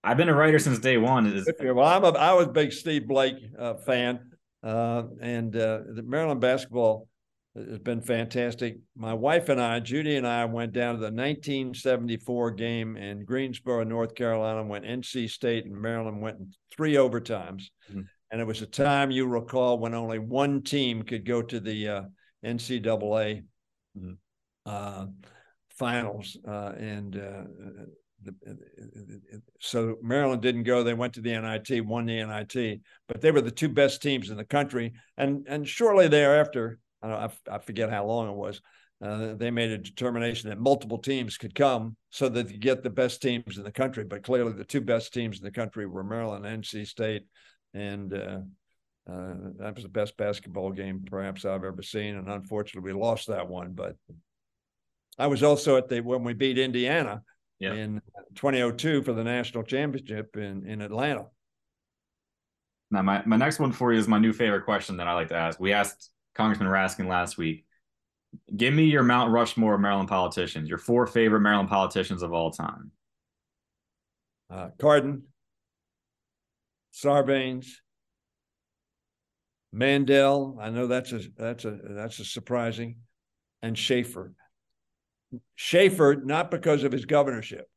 I've 0.03 0.17
been 0.17 0.29
a 0.29 0.35
writer 0.35 0.59
since 0.59 0.79
day 0.79 0.97
one. 0.97 1.27
Is, 1.27 1.49
well, 1.59 1.85
I'm 1.85 2.03
a 2.03 2.09
I 2.17 2.33
was 2.33 2.47
a 2.47 2.51
big 2.51 2.71
Steve 2.71 3.07
Blake 3.07 3.35
uh, 3.57 3.75
fan. 3.75 4.19
Uh, 4.63 5.03
and 5.21 5.55
uh, 5.55 5.79
the 5.95 6.03
Maryland 6.03 6.41
basketball 6.41 7.07
has 7.55 7.79
been 7.79 8.01
fantastic. 8.01 8.77
My 8.95 9.13
wife 9.13 9.49
and 9.49 9.59
I, 9.59 9.79
Judy 9.79 10.15
and 10.15 10.27
I, 10.27 10.45
went 10.45 10.71
down 10.71 10.95
to 10.95 10.99
the 10.99 11.11
1974 11.11 12.51
game 12.51 12.95
in 12.95 13.25
Greensboro, 13.25 13.83
North 13.83 14.15
Carolina, 14.15 14.63
when 14.63 14.83
NC 14.83 15.29
State 15.29 15.65
and 15.65 15.75
Maryland 15.75 16.21
went 16.21 16.39
in 16.39 16.53
three 16.75 16.93
overtimes. 16.93 17.63
Mm-hmm. 17.89 18.01
And 18.31 18.39
it 18.39 18.47
was 18.47 18.61
a 18.61 18.67
time 18.67 19.11
you 19.11 19.27
recall 19.27 19.77
when 19.77 19.93
only 19.93 20.19
one 20.19 20.61
team 20.61 21.03
could 21.03 21.25
go 21.25 21.41
to 21.41 21.59
the 21.59 21.87
uh, 21.87 22.01
NCAA 22.45 23.43
mm-hmm. 23.97 24.11
Uh, 24.63 25.07
finals. 25.71 26.37
Uh, 26.47 26.71
and 26.77 27.17
uh, 27.17 27.85
so 29.59 29.97
Maryland 30.01 30.41
didn't 30.41 30.63
go. 30.63 30.83
They 30.83 30.93
went 30.93 31.13
to 31.13 31.21
the 31.21 31.39
NIT, 31.39 31.85
won 31.85 32.05
the 32.05 32.23
NIT, 32.23 32.81
but 33.07 33.21
they 33.21 33.31
were 33.31 33.41
the 33.41 33.51
two 33.51 33.69
best 33.69 34.01
teams 34.01 34.29
in 34.29 34.37
the 34.37 34.45
country. 34.45 34.93
And 35.17 35.45
and 35.47 35.67
shortly 35.67 36.07
thereafter, 36.07 36.79
I, 37.01 37.29
I 37.49 37.59
forget 37.59 37.89
how 37.89 38.05
long 38.05 38.29
it 38.29 38.35
was, 38.35 38.61
uh, 39.01 39.33
they 39.33 39.49
made 39.49 39.71
a 39.71 39.77
determination 39.77 40.49
that 40.49 40.59
multiple 40.59 40.99
teams 40.99 41.37
could 41.37 41.55
come 41.55 41.95
so 42.11 42.29
that 42.29 42.51
you 42.51 42.57
get 42.57 42.83
the 42.83 42.89
best 42.89 43.21
teams 43.21 43.57
in 43.57 43.63
the 43.63 43.71
country. 43.71 44.03
But 44.03 44.23
clearly, 44.23 44.53
the 44.53 44.63
two 44.63 44.81
best 44.81 45.13
teams 45.13 45.39
in 45.39 45.43
the 45.43 45.51
country 45.51 45.87
were 45.87 46.03
Maryland, 46.03 46.45
NC 46.45 46.85
State, 46.85 47.23
and 47.73 48.13
uh, 48.13 48.39
uh, 49.11 49.33
that 49.57 49.73
was 49.75 49.83
the 49.83 49.89
best 49.89 50.15
basketball 50.17 50.71
game 50.71 51.03
perhaps 51.09 51.45
I've 51.45 51.63
ever 51.63 51.81
seen. 51.81 52.15
And 52.15 52.29
unfortunately, 52.29 52.93
we 52.93 52.99
lost 52.99 53.27
that 53.27 53.49
one. 53.49 53.73
But 53.73 53.95
I 55.17 55.27
was 55.27 55.41
also 55.41 55.77
at 55.77 55.89
the 55.89 56.01
when 56.01 56.23
we 56.23 56.33
beat 56.33 56.59
Indiana 56.59 57.23
yeah. 57.61 57.73
in 57.73 58.01
2002 58.35 59.03
for 59.03 59.13
the 59.13 59.23
national 59.23 59.63
championship 59.63 60.35
in, 60.35 60.65
in 60.65 60.81
Atlanta. 60.81 61.27
Now, 62.89 63.03
my, 63.03 63.21
my 63.25 63.37
next 63.37 63.59
one 63.59 63.71
for 63.71 63.93
you 63.93 63.99
is 63.99 64.07
my 64.07 64.17
new 64.17 64.33
favorite 64.33 64.65
question 64.65 64.97
that 64.97 65.07
I 65.07 65.13
like 65.13 65.29
to 65.29 65.35
ask. 65.35 65.59
We 65.59 65.71
asked 65.71 66.09
Congressman 66.33 66.67
Raskin 66.67 67.07
last 67.07 67.37
week. 67.37 67.65
Give 68.55 68.73
me 68.73 68.85
your 68.85 69.03
Mount 69.03 69.31
Rushmore 69.31 69.75
of 69.75 69.81
Maryland 69.81 70.09
politicians, 70.09 70.67
your 70.67 70.77
four 70.79 71.05
favorite 71.05 71.41
Maryland 71.41 71.69
politicians 71.69 72.23
of 72.23 72.33
all 72.33 72.49
time. 72.51 72.91
Uh, 74.49 74.69
Cardin, 74.79 75.21
Sarbanes, 76.93 77.67
Mandel. 79.71 80.57
I 80.59 80.69
know 80.69 80.87
that's 80.87 81.11
a 81.11 81.21
that's 81.37 81.65
a 81.65 81.77
that's 81.83 82.19
a 82.19 82.25
surprising, 82.25 82.97
and 83.61 83.77
Schaefer. 83.77 84.33
Schaefer, 85.55 86.21
not 86.23 86.51
because 86.51 86.83
of 86.83 86.91
his 86.91 87.05
governorship, 87.05 87.69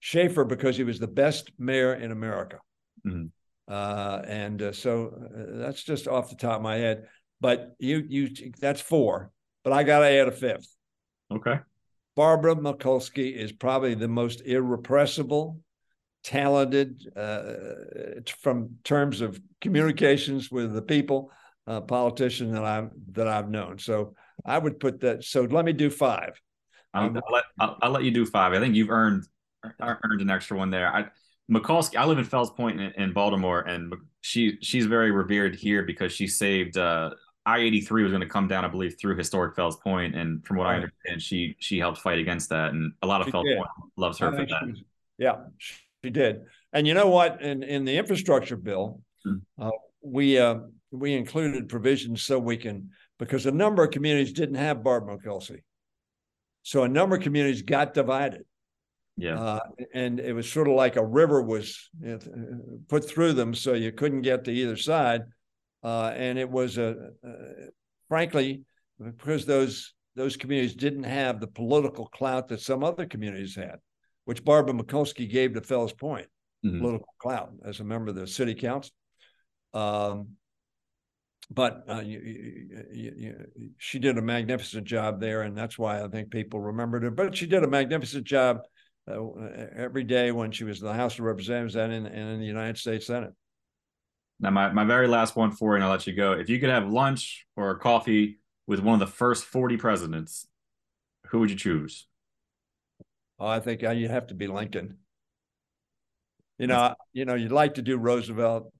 Schaefer 0.00 0.44
because 0.44 0.76
he 0.76 0.84
was 0.84 0.98
the 0.98 1.06
best 1.06 1.52
mayor 1.58 1.94
in 1.94 2.10
America. 2.10 2.58
Mm-hmm. 3.06 3.26
Uh, 3.68 4.22
and 4.26 4.60
uh, 4.60 4.72
so 4.72 5.12
uh, 5.14 5.58
that's 5.58 5.82
just 5.82 6.08
off 6.08 6.30
the 6.30 6.36
top 6.36 6.56
of 6.56 6.62
my 6.62 6.76
head. 6.76 7.06
But 7.40 7.74
you, 7.78 8.04
you, 8.08 8.30
that's 8.60 8.80
four. 8.80 9.30
But 9.64 9.72
I 9.72 9.84
got 9.84 10.00
to 10.00 10.06
add 10.06 10.28
a 10.28 10.32
fifth. 10.32 10.68
Okay. 11.32 11.60
Barbara 12.14 12.56
Mikulski 12.56 13.34
is 13.34 13.52
probably 13.52 13.94
the 13.94 14.08
most 14.08 14.42
irrepressible, 14.42 15.60
talented, 16.24 17.10
uh, 17.16 17.54
from 18.40 18.76
terms 18.84 19.20
of 19.20 19.40
communications 19.60 20.50
with 20.50 20.74
the 20.74 20.82
people, 20.82 21.30
uh, 21.66 21.80
politician 21.80 22.52
that 22.52 22.64
I'm 22.64 22.90
that 23.12 23.28
I've 23.28 23.48
known. 23.48 23.78
So 23.78 24.14
I 24.44 24.58
would 24.58 24.80
put 24.80 25.00
that. 25.00 25.24
So 25.24 25.42
let 25.42 25.64
me 25.64 25.72
do 25.72 25.90
five. 25.90 26.40
I'll, 26.94 27.06
um, 27.06 27.16
I'll 27.16 27.32
let 27.32 27.44
I'll, 27.58 27.78
I'll, 27.82 27.90
let 27.90 28.04
you 28.04 28.10
do 28.10 28.26
five. 28.26 28.52
I 28.52 28.60
think 28.60 28.74
you've 28.74 28.90
earned 28.90 29.24
earned 29.80 30.20
an 30.20 30.30
extra 30.30 30.56
one 30.56 30.70
there. 30.70 30.94
I 30.94 31.06
Mikulski. 31.50 31.96
I 31.96 32.04
live 32.04 32.18
in 32.18 32.24
Fells 32.24 32.50
Point 32.50 32.80
in, 32.80 32.92
in 32.92 33.12
Baltimore, 33.12 33.60
and 33.60 33.94
she 34.20 34.58
she's 34.60 34.86
very 34.86 35.10
revered 35.10 35.54
here 35.54 35.82
because 35.82 36.12
she 36.12 36.26
saved. 36.26 36.76
Uh, 36.76 37.10
I 37.44 37.58
eighty 37.58 37.80
three 37.80 38.02
was 38.02 38.12
going 38.12 38.22
to 38.22 38.28
come 38.28 38.46
down, 38.46 38.64
I 38.64 38.68
believe, 38.68 38.96
through 39.00 39.16
historic 39.16 39.56
Fells 39.56 39.76
Point, 39.76 40.14
and 40.14 40.44
from 40.46 40.58
what 40.58 40.64
right. 40.64 40.72
I 40.72 40.74
understand, 40.76 41.22
she 41.22 41.56
she 41.58 41.78
helped 41.78 41.98
fight 41.98 42.18
against 42.18 42.50
that, 42.50 42.70
and 42.70 42.92
a 43.02 43.06
lot 43.06 43.20
of 43.20 43.26
she 43.26 43.32
Fells 43.32 43.46
did. 43.46 43.56
Point 43.56 43.68
loves 43.96 44.18
her 44.18 44.30
for 44.30 44.46
that. 44.46 44.66
Was, 44.66 44.82
yeah, 45.18 45.36
she 46.02 46.10
did. 46.10 46.42
And 46.72 46.86
you 46.86 46.94
know 46.94 47.08
what? 47.08 47.42
In 47.42 47.62
in 47.62 47.84
the 47.84 47.96
infrastructure 47.96 48.56
bill, 48.56 49.00
hmm. 49.24 49.38
uh, 49.60 49.70
we 50.02 50.38
uh, 50.38 50.60
we 50.90 51.14
included 51.14 51.68
provisions 51.68 52.22
so 52.22 52.38
we 52.38 52.56
can 52.56 52.90
because 53.22 53.46
a 53.46 53.52
number 53.52 53.84
of 53.84 53.92
communities 53.92 54.32
didn't 54.32 54.56
have 54.56 54.82
Barb 54.82 55.06
Mikulski. 55.06 55.60
So 56.64 56.82
a 56.82 56.88
number 56.88 57.14
of 57.14 57.22
communities 57.22 57.62
got 57.62 57.94
divided. 57.94 58.42
Yeah. 59.16 59.38
Uh, 59.38 59.60
and 59.94 60.18
it 60.18 60.32
was 60.32 60.50
sort 60.50 60.66
of 60.66 60.74
like 60.74 60.96
a 60.96 61.06
river 61.06 61.40
was 61.40 61.88
put 62.88 63.08
through 63.08 63.34
them, 63.34 63.54
so 63.54 63.74
you 63.74 63.92
couldn't 63.92 64.22
get 64.22 64.42
to 64.46 64.50
either 64.50 64.76
side. 64.76 65.22
Uh, 65.84 66.12
and 66.16 66.36
it 66.36 66.50
was 66.50 66.78
a, 66.78 67.10
frankly, 68.08 68.62
because 69.00 69.46
those 69.46 69.94
those 70.16 70.36
communities 70.36 70.74
didn't 70.74 71.04
have 71.04 71.38
the 71.38 71.46
political 71.46 72.06
clout 72.06 72.48
that 72.48 72.60
some 72.60 72.82
other 72.82 73.06
communities 73.06 73.54
had, 73.54 73.76
which 74.24 74.44
Barbara 74.44 74.74
Mikulski 74.74 75.30
gave 75.30 75.54
to 75.54 75.60
Fells 75.60 75.92
Point, 75.92 76.26
mm-hmm. 76.66 76.80
political 76.80 77.14
clout 77.20 77.52
as 77.64 77.78
a 77.78 77.84
member 77.84 78.10
of 78.10 78.16
the 78.16 78.26
city 78.26 78.56
council. 78.56 78.92
Um, 79.74 80.30
but 81.50 81.84
uh, 81.88 82.00
you, 82.00 82.20
you, 82.92 83.12
you, 83.16 83.34
she 83.78 83.98
did 83.98 84.18
a 84.18 84.22
magnificent 84.22 84.84
job 84.84 85.20
there, 85.20 85.42
and 85.42 85.56
that's 85.56 85.78
why 85.78 86.02
I 86.02 86.08
think 86.08 86.30
people 86.30 86.60
remembered 86.60 87.02
her. 87.02 87.10
But 87.10 87.36
she 87.36 87.46
did 87.46 87.64
a 87.64 87.68
magnificent 87.68 88.24
job 88.24 88.60
uh, 89.10 89.20
every 89.76 90.04
day 90.04 90.30
when 90.32 90.52
she 90.52 90.64
was 90.64 90.80
in 90.80 90.86
the 90.86 90.94
House 90.94 91.14
of 91.14 91.20
Representatives 91.24 91.76
and 91.76 91.92
in, 91.92 92.06
and 92.06 92.30
in 92.34 92.40
the 92.40 92.46
United 92.46 92.78
States 92.78 93.06
Senate. 93.06 93.32
Now, 94.40 94.50
my, 94.50 94.72
my 94.72 94.84
very 94.84 95.08
last 95.08 95.36
one 95.36 95.52
for 95.52 95.72
you, 95.72 95.74
and 95.76 95.84
I'll 95.84 95.90
let 95.90 96.06
you 96.06 96.14
go. 96.14 96.32
If 96.32 96.48
you 96.48 96.58
could 96.58 96.70
have 96.70 96.90
lunch 96.90 97.46
or 97.56 97.76
coffee 97.78 98.40
with 98.66 98.80
one 98.80 98.94
of 98.94 99.00
the 99.00 99.12
first 99.12 99.44
40 99.44 99.76
presidents, 99.76 100.46
who 101.28 101.40
would 101.40 101.50
you 101.50 101.56
choose? 101.56 102.06
Oh, 103.38 103.46
I 103.46 103.60
think 103.60 103.84
uh, 103.84 103.90
you 103.90 104.08
have 104.08 104.28
to 104.28 104.34
be 104.34 104.46
Lincoln. 104.46 104.98
You 106.58 106.68
know, 106.68 106.94
you 107.12 107.24
know, 107.24 107.34
you'd 107.34 107.50
like 107.50 107.74
to 107.74 107.82
do 107.82 107.96
Roosevelt. 107.96 108.72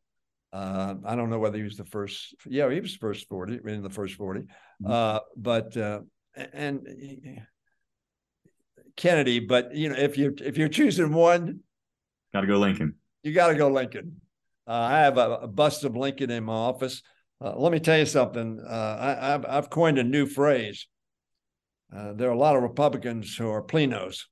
Uh, 0.52 0.94
I 1.04 1.16
don't 1.16 1.30
know 1.30 1.38
whether 1.38 1.56
he 1.56 1.64
was 1.64 1.76
the 1.76 1.84
first. 1.84 2.34
Yeah, 2.46 2.70
he 2.70 2.80
was 2.80 2.94
first 2.94 3.28
40 3.28 3.60
in 3.64 3.82
the 3.82 3.90
first 3.90 4.14
40. 4.14 4.40
Mm-hmm. 4.40 4.90
Uh, 4.90 5.20
but 5.36 5.76
uh, 5.76 6.00
and 6.34 6.86
Kennedy. 8.96 9.40
But 9.40 9.74
you 9.74 9.88
know, 9.88 9.96
if 9.96 10.18
you 10.18 10.34
if 10.40 10.58
you're 10.58 10.68
choosing 10.68 11.12
one, 11.12 11.60
got 12.32 12.42
to 12.42 12.46
go 12.46 12.58
Lincoln. 12.58 12.96
You 13.22 13.32
got 13.32 13.48
to 13.48 13.54
go 13.54 13.68
Lincoln. 13.68 14.20
Uh, 14.66 14.72
I 14.72 14.98
have 15.00 15.18
a, 15.18 15.30
a, 15.42 15.48
bust 15.48 15.84
of 15.84 15.96
Lincoln 15.96 16.30
in 16.30 16.44
my 16.44 16.52
office. 16.52 17.02
Uh, 17.40 17.56
let 17.56 17.72
me 17.72 17.80
tell 17.80 17.98
you 17.98 18.06
something. 18.06 18.60
Uh, 18.60 19.16
I, 19.20 19.26
have 19.26 19.44
I've 19.48 19.70
coined 19.70 19.98
a 19.98 20.04
new 20.04 20.26
phrase. 20.26 20.86
Uh, 21.94 22.12
there 22.12 22.28
are 22.28 22.34
a 22.34 22.38
lot 22.38 22.56
of 22.56 22.62
Republicans 22.62 23.36
who 23.36 23.48
are 23.48 23.62
plenos. 23.62 24.22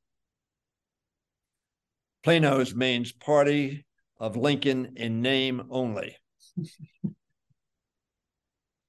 Plenos 2.24 2.74
means 2.74 3.12
Party 3.12 3.85
of 4.20 4.37
Lincoln 4.37 4.92
in 4.96 5.22
name 5.22 5.62
only. 5.70 6.16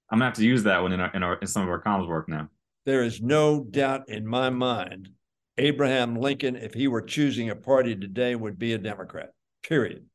I'm 0.10 0.20
gonna 0.20 0.26
have 0.26 0.34
to 0.36 0.46
use 0.46 0.64
that 0.64 0.82
one 0.82 0.92
in 0.92 1.00
our, 1.00 1.12
in 1.14 1.24
our 1.24 1.36
in 1.36 1.48
some 1.48 1.64
of 1.64 1.70
our 1.70 1.82
comms 1.82 2.08
work 2.08 2.30
now. 2.30 2.50
There 2.86 3.04
is 3.04 3.22
no 3.22 3.64
doubt 3.64 4.10
in 4.10 4.28
my 4.28 4.50
mind, 4.50 5.10
Abraham 5.58 6.16
Lincoln, 6.16 6.56
if 6.56 6.74
he 6.74 6.88
were 6.88 7.02
choosing 7.02 7.50
a 7.50 7.56
party 7.56 7.96
today, 7.96 8.36
would 8.36 8.60
be 8.60 8.74
a 8.74 8.78
Democrat. 8.78 9.30
Period 9.64 10.06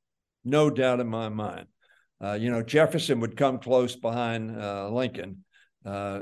no 0.47 0.71
doubt 0.71 1.01
in 1.01 1.09
my 1.09 1.29
mind. 1.29 1.67
Uh, 2.23 2.33
you 2.33 2.51
know, 2.51 2.63
Jefferson 2.63 3.21
would 3.21 3.37
come 3.37 3.59
close 3.59 3.95
behind 3.97 4.59
uh, 4.59 4.89
Lincoln. 4.89 5.45
Uh, 5.87 6.21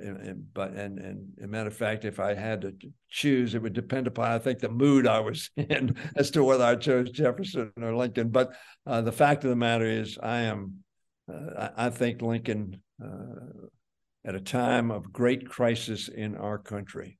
and, 0.00 0.44
but 0.52 0.72
and, 0.72 0.98
and 0.98 1.26
a 1.42 1.46
matter 1.46 1.68
of 1.68 1.76
fact, 1.76 2.04
if 2.04 2.20
I 2.20 2.34
had 2.34 2.60
to 2.60 2.74
choose, 3.08 3.54
it 3.54 3.62
would 3.62 3.72
depend 3.72 4.06
upon 4.06 4.30
I 4.30 4.38
think 4.38 4.58
the 4.58 4.68
mood 4.68 5.06
I 5.06 5.20
was 5.20 5.50
in 5.56 5.96
as 6.16 6.30
to 6.32 6.44
whether 6.44 6.64
I 6.64 6.76
chose 6.76 7.10
Jefferson 7.10 7.72
or 7.80 7.96
Lincoln. 7.96 8.28
But 8.28 8.52
uh, 8.86 9.00
the 9.00 9.12
fact 9.12 9.44
of 9.44 9.50
the 9.50 9.56
matter 9.56 9.86
is, 9.86 10.18
I 10.22 10.40
am 10.40 10.84
uh, 11.32 11.70
I, 11.76 11.86
I, 11.86 11.90
think 11.90 12.20
Lincoln 12.20 12.82
uh, 13.02 13.66
at 14.24 14.34
a 14.34 14.40
time 14.40 14.90
of 14.90 15.12
great 15.12 15.48
crisis 15.48 16.08
in 16.08 16.36
our 16.36 16.58
country, 16.58 17.18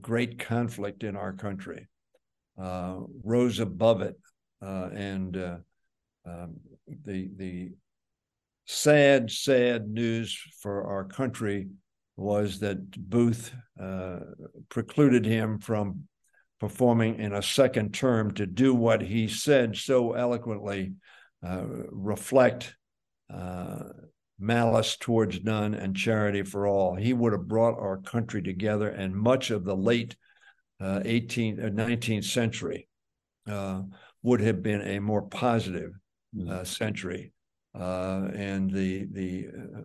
great 0.00 0.38
conflict 0.38 1.04
in 1.04 1.16
our 1.16 1.32
country, 1.32 1.86
rose 2.56 3.60
above 3.60 4.00
it 4.00 4.16
uh, 4.64 4.88
and 4.94 5.36
uh, 5.36 5.56
um, 6.26 6.54
the 7.04 7.30
the 7.36 7.72
sad, 8.66 9.30
sad 9.30 9.88
news 9.88 10.38
for 10.60 10.84
our 10.84 11.04
country 11.04 11.68
was 12.16 12.60
that 12.60 12.90
Booth 12.90 13.52
uh, 13.80 14.20
precluded 14.68 15.26
him 15.26 15.58
from 15.58 16.04
performing 16.60 17.18
in 17.18 17.34
a 17.34 17.42
second 17.42 17.92
term 17.92 18.32
to 18.32 18.46
do 18.46 18.74
what 18.74 19.02
he 19.02 19.28
said 19.28 19.76
so 19.76 20.12
eloquently 20.12 20.94
uh, 21.46 21.64
reflect 21.90 22.74
uh, 23.32 23.80
malice 24.38 24.96
towards 24.96 25.42
none 25.42 25.74
and 25.74 25.94
charity 25.94 26.42
for 26.42 26.66
all. 26.66 26.94
He 26.94 27.12
would 27.12 27.32
have 27.32 27.46
brought 27.46 27.78
our 27.78 27.98
country 27.98 28.42
together, 28.42 28.88
and 28.88 29.14
much 29.14 29.50
of 29.50 29.64
the 29.64 29.76
late 29.76 30.16
uh, 30.80 31.00
18th, 31.00 31.74
19th 31.74 32.24
century 32.24 32.88
uh, 33.46 33.82
would 34.22 34.40
have 34.40 34.62
been 34.62 34.80
a 34.80 35.00
more 35.00 35.22
positive 35.22 35.92
mm. 36.34 36.50
uh, 36.50 36.64
century, 36.64 37.33
uh, 37.78 38.28
and 38.34 38.70
the 38.70 39.06
the 39.10 39.48
uh, 39.48 39.80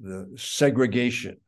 the 0.00 0.32
segregation 0.36 1.38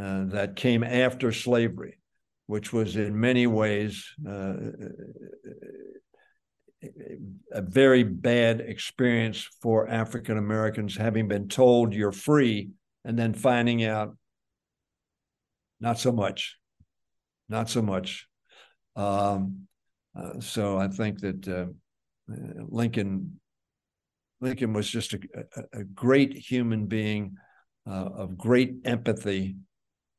uh, 0.00 0.24
that 0.26 0.56
came 0.56 0.82
after 0.82 1.32
slavery, 1.32 1.98
which 2.46 2.72
was 2.72 2.96
in 2.96 3.18
many 3.18 3.46
ways 3.46 4.06
uh, 4.28 4.54
a 7.52 7.62
very 7.62 8.02
bad 8.02 8.60
experience 8.60 9.48
for 9.62 9.88
African 9.88 10.38
Americans, 10.38 10.96
having 10.96 11.28
been 11.28 11.48
told 11.48 11.94
you're 11.94 12.12
free 12.12 12.70
and 13.04 13.18
then 13.18 13.34
finding 13.34 13.84
out 13.84 14.16
not 15.80 15.98
so 15.98 16.12
much, 16.12 16.56
not 17.48 17.68
so 17.68 17.82
much. 17.82 18.26
Um, 18.96 19.66
uh, 20.16 20.40
so 20.40 20.78
I 20.78 20.88
think 20.88 21.20
that 21.20 21.48
uh, 21.48 21.66
Lincoln 22.68 23.40
Lincoln 24.44 24.72
was 24.72 24.88
just 24.88 25.14
a, 25.14 25.18
a, 25.72 25.84
great 25.84 26.34
human 26.34 26.86
being 26.86 27.36
uh, 27.86 28.08
of 28.16 28.38
great 28.38 28.76
empathy 28.84 29.56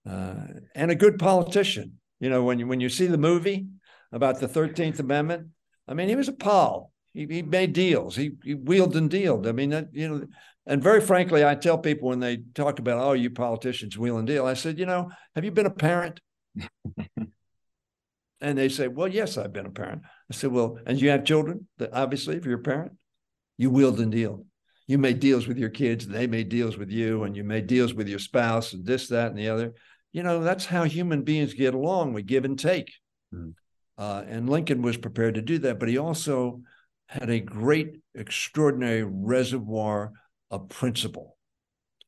uh, 0.09 0.35
and 0.73 0.91
a 0.91 0.95
good 0.95 1.17
politician. 1.17 1.99
You 2.19 2.29
know, 2.29 2.43
when 2.43 2.59
you 2.59 2.67
when 2.67 2.79
you 2.79 2.89
see 2.89 3.07
the 3.07 3.17
movie 3.17 3.67
about 4.11 4.39
the 4.39 4.47
Thirteenth 4.47 4.99
Amendment, 4.99 5.47
I 5.87 5.93
mean, 5.93 6.09
he 6.09 6.15
was 6.15 6.27
a 6.27 6.33
pal. 6.33 6.91
He, 7.13 7.25
he 7.29 7.41
made 7.41 7.73
deals. 7.73 8.15
He, 8.15 8.31
he 8.43 8.55
wheeled 8.55 8.95
and 8.95 9.09
dealed. 9.09 9.47
I 9.47 9.53
mean, 9.53 9.69
that, 9.69 9.87
you 9.93 10.09
know, 10.09 10.25
and 10.65 10.83
very 10.83 10.99
frankly, 10.99 11.45
I 11.45 11.55
tell 11.55 11.77
people 11.77 12.09
when 12.09 12.19
they 12.19 12.37
talk 12.53 12.79
about, 12.79 12.99
oh, 12.99 13.13
you 13.13 13.29
politicians 13.29 13.97
wheel 13.97 14.17
and 14.17 14.27
deal, 14.27 14.45
I 14.45 14.53
said, 14.53 14.77
you 14.77 14.85
know, 14.85 15.11
have 15.33 15.45
you 15.45 15.51
been 15.51 15.65
a 15.65 15.71
parent? 15.71 16.19
And 18.41 18.57
they 18.57 18.69
say, 18.69 18.87
Well, 18.87 19.07
yes, 19.07 19.37
I've 19.37 19.53
been 19.53 19.65
a 19.65 19.71
parent. 19.71 20.03
I 20.31 20.35
said, 20.35 20.51
Well, 20.51 20.77
and 20.85 21.01
you 21.01 21.09
have 21.09 21.23
children, 21.23 21.67
obviously, 21.91 22.35
if 22.35 22.45
you're 22.45 22.59
a 22.59 22.63
parent, 22.63 22.91
you 23.57 23.69
wheeled 23.69 23.99
and 23.99 24.11
dealed. 24.11 24.45
You 24.87 24.97
made 24.97 25.19
deals 25.19 25.47
with 25.47 25.57
your 25.57 25.69
kids, 25.69 26.05
and 26.05 26.13
they 26.13 26.27
made 26.27 26.49
deals 26.49 26.77
with 26.77 26.91
you, 26.91 27.23
and 27.23 27.35
you 27.35 27.43
made 27.43 27.67
deals 27.67 27.93
with 27.93 28.07
your 28.07 28.19
spouse, 28.19 28.73
and 28.73 28.85
this, 28.85 29.07
that, 29.07 29.29
and 29.29 29.37
the 29.37 29.49
other. 29.49 29.73
You 30.11 30.23
know, 30.23 30.43
that's 30.43 30.65
how 30.65 30.83
human 30.83 31.23
beings 31.23 31.53
get 31.53 31.73
along. 31.73 32.13
We 32.13 32.21
give 32.21 32.45
and 32.45 32.57
take. 32.57 32.93
Mm. 33.33 33.53
Uh, 33.97 34.23
and 34.27 34.49
Lincoln 34.49 34.81
was 34.81 34.97
prepared 34.97 35.35
to 35.35 35.41
do 35.41 35.57
that, 35.59 35.79
but 35.79 35.89
he 35.89 35.97
also 35.97 36.61
had 37.07 37.29
a 37.29 37.39
great, 37.39 37.99
extraordinary 38.13 39.03
reservoir 39.03 40.11
of 40.51 40.69
principle 40.69 41.37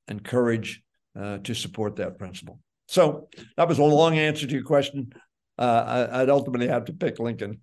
and 0.07 0.23
courage 0.23 0.83
uh, 1.19 1.39
to 1.39 1.53
support 1.53 1.95
that 1.95 2.17
principle. 2.17 2.60
So 2.88 3.29
that 3.57 3.67
was 3.67 3.79
a 3.79 3.83
long 3.83 4.17
answer 4.17 4.47
to 4.47 4.53
your 4.53 4.63
question 4.63 5.12
uh, 5.57 6.07
I, 6.12 6.19
would 6.19 6.29
ultimately 6.29 6.67
have 6.67 6.86
to 6.86 6.93
pick 6.93 7.19
Lincoln. 7.19 7.62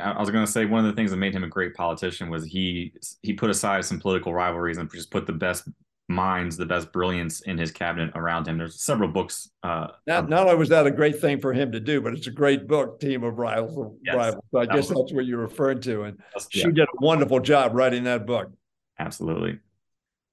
I 0.00 0.18
was 0.20 0.30
going 0.30 0.44
to 0.44 0.50
say 0.50 0.64
one 0.64 0.84
of 0.84 0.90
the 0.90 0.96
things 0.96 1.10
that 1.10 1.16
made 1.16 1.34
him 1.34 1.44
a 1.44 1.48
great 1.48 1.74
politician 1.74 2.30
was 2.30 2.44
he 2.44 2.92
he 3.22 3.32
put 3.32 3.50
aside 3.50 3.84
some 3.84 4.00
political 4.00 4.32
rivalries 4.32 4.78
and 4.78 4.90
just 4.90 5.10
put 5.10 5.26
the 5.26 5.32
best 5.32 5.68
minds, 6.08 6.56
the 6.56 6.66
best 6.66 6.90
brilliance 6.92 7.42
in 7.42 7.58
his 7.58 7.70
cabinet 7.70 8.10
around 8.14 8.48
him. 8.48 8.58
There's 8.58 8.80
several 8.80 9.08
books. 9.10 9.50
Uh, 9.62 9.88
not, 10.06 10.28
not 10.28 10.46
only 10.46 10.56
was 10.56 10.70
that 10.70 10.86
a 10.86 10.90
great 10.90 11.20
thing 11.20 11.38
for 11.40 11.52
him 11.52 11.72
to 11.72 11.80
do, 11.80 12.00
but 12.00 12.14
it's 12.14 12.26
a 12.26 12.30
great 12.30 12.66
book, 12.66 12.98
Team 13.00 13.24
of 13.24 13.38
Rivals. 13.38 13.98
Yes, 14.02 14.16
rivals. 14.16 14.44
So 14.50 14.58
I 14.58 14.66
that 14.66 14.74
guess 14.74 14.88
was, 14.88 14.98
that's 14.98 15.12
what 15.12 15.26
you're 15.26 15.40
referring 15.40 15.80
to. 15.82 16.04
And 16.04 16.18
she 16.48 16.62
did 16.62 16.80
a 16.80 16.86
wonderful 17.00 17.40
job 17.40 17.74
writing 17.74 18.04
that 18.04 18.26
book. 18.26 18.50
Absolutely. 18.98 19.58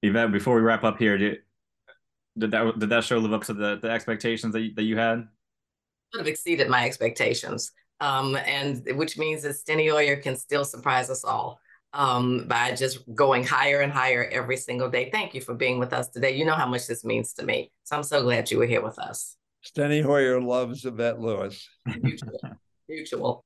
Yvette, 0.02 0.32
before 0.32 0.56
we 0.56 0.62
wrap 0.62 0.84
up 0.84 0.98
here, 0.98 1.18
did, 1.18 1.40
did 2.38 2.52
that 2.52 2.80
did 2.80 2.90
that 2.90 3.04
show 3.04 3.18
live 3.18 3.34
up 3.34 3.44
to 3.44 3.54
the, 3.54 3.80
the 3.82 3.90
expectations 3.90 4.54
that 4.54 4.62
you, 4.62 4.74
that 4.76 4.84
you 4.84 4.98
had? 4.98 5.28
have 6.18 6.28
exceeded 6.28 6.70
my 6.70 6.86
expectations. 6.86 7.72
Um, 8.02 8.36
and 8.36 8.86
which 8.96 9.18
means 9.18 9.44
that 9.44 9.56
Steny 9.56 9.90
Hoyer 9.90 10.18
can 10.18 10.36
still 10.36 10.66
surprise 10.66 11.10
us 11.10 11.24
all 11.24 11.60
um, 11.94 12.46
by 12.48 12.76
just 12.76 13.00
going 13.16 13.44
higher 13.46 13.80
and 13.80 13.92
higher 13.92 14.26
every 14.32 14.58
single 14.58 14.90
day. 14.90 15.10
Thank 15.10 15.34
you 15.34 15.42
for 15.42 15.54
being 15.54 15.80
with 15.80 15.94
us 15.94 16.10
today. 16.10 16.36
You 16.36 16.46
know 16.46 16.56
how 16.56 16.68
much 16.68 16.88
this 16.88 17.06
means 17.06 17.34
to 17.34 17.44
me. 17.44 17.72
So 17.84 17.96
I'm 17.96 18.04
so 18.04 18.22
glad 18.22 18.52
you 18.52 18.58
were 18.58 18.66
here 18.66 18.84
with 18.84 19.00
us. 19.00 19.38
Steny 19.66 20.04
Hoyer 20.04 20.42
loves 20.42 20.86
Yvette 20.86 21.20
Lewis. 21.20 21.68
Mutual. 22.02 22.40
Mutual. 22.90 23.46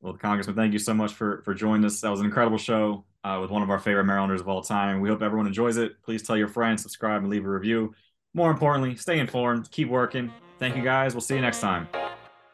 Well, 0.00 0.14
Congressman, 0.14 0.56
thank 0.56 0.72
you 0.72 0.78
so 0.78 0.94
much 0.94 1.12
for 1.12 1.42
for 1.44 1.54
joining 1.54 1.84
us. 1.84 2.00
That 2.00 2.10
was 2.10 2.20
an 2.20 2.26
incredible 2.26 2.58
show 2.58 3.04
uh, 3.24 3.38
with 3.40 3.50
one 3.50 3.62
of 3.62 3.70
our 3.70 3.80
favorite 3.80 4.04
Marylanders 4.04 4.40
of 4.40 4.48
all 4.48 4.62
time. 4.62 5.00
We 5.00 5.08
hope 5.08 5.22
everyone 5.22 5.46
enjoys 5.46 5.76
it. 5.76 6.00
Please 6.02 6.22
tell 6.22 6.36
your 6.36 6.48
friends, 6.48 6.82
subscribe, 6.82 7.22
and 7.22 7.30
leave 7.30 7.44
a 7.44 7.50
review. 7.50 7.94
More 8.32 8.50
importantly, 8.50 8.94
stay 8.96 9.18
informed, 9.18 9.70
keep 9.70 9.88
working. 9.88 10.32
Thank 10.58 10.76
you 10.76 10.82
guys. 10.82 11.14
We'll 11.14 11.20
see 11.20 11.34
you 11.34 11.40
next 11.40 11.60
time. 11.60 11.88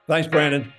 Thanks, 0.07 0.29
Brandon. 0.29 0.73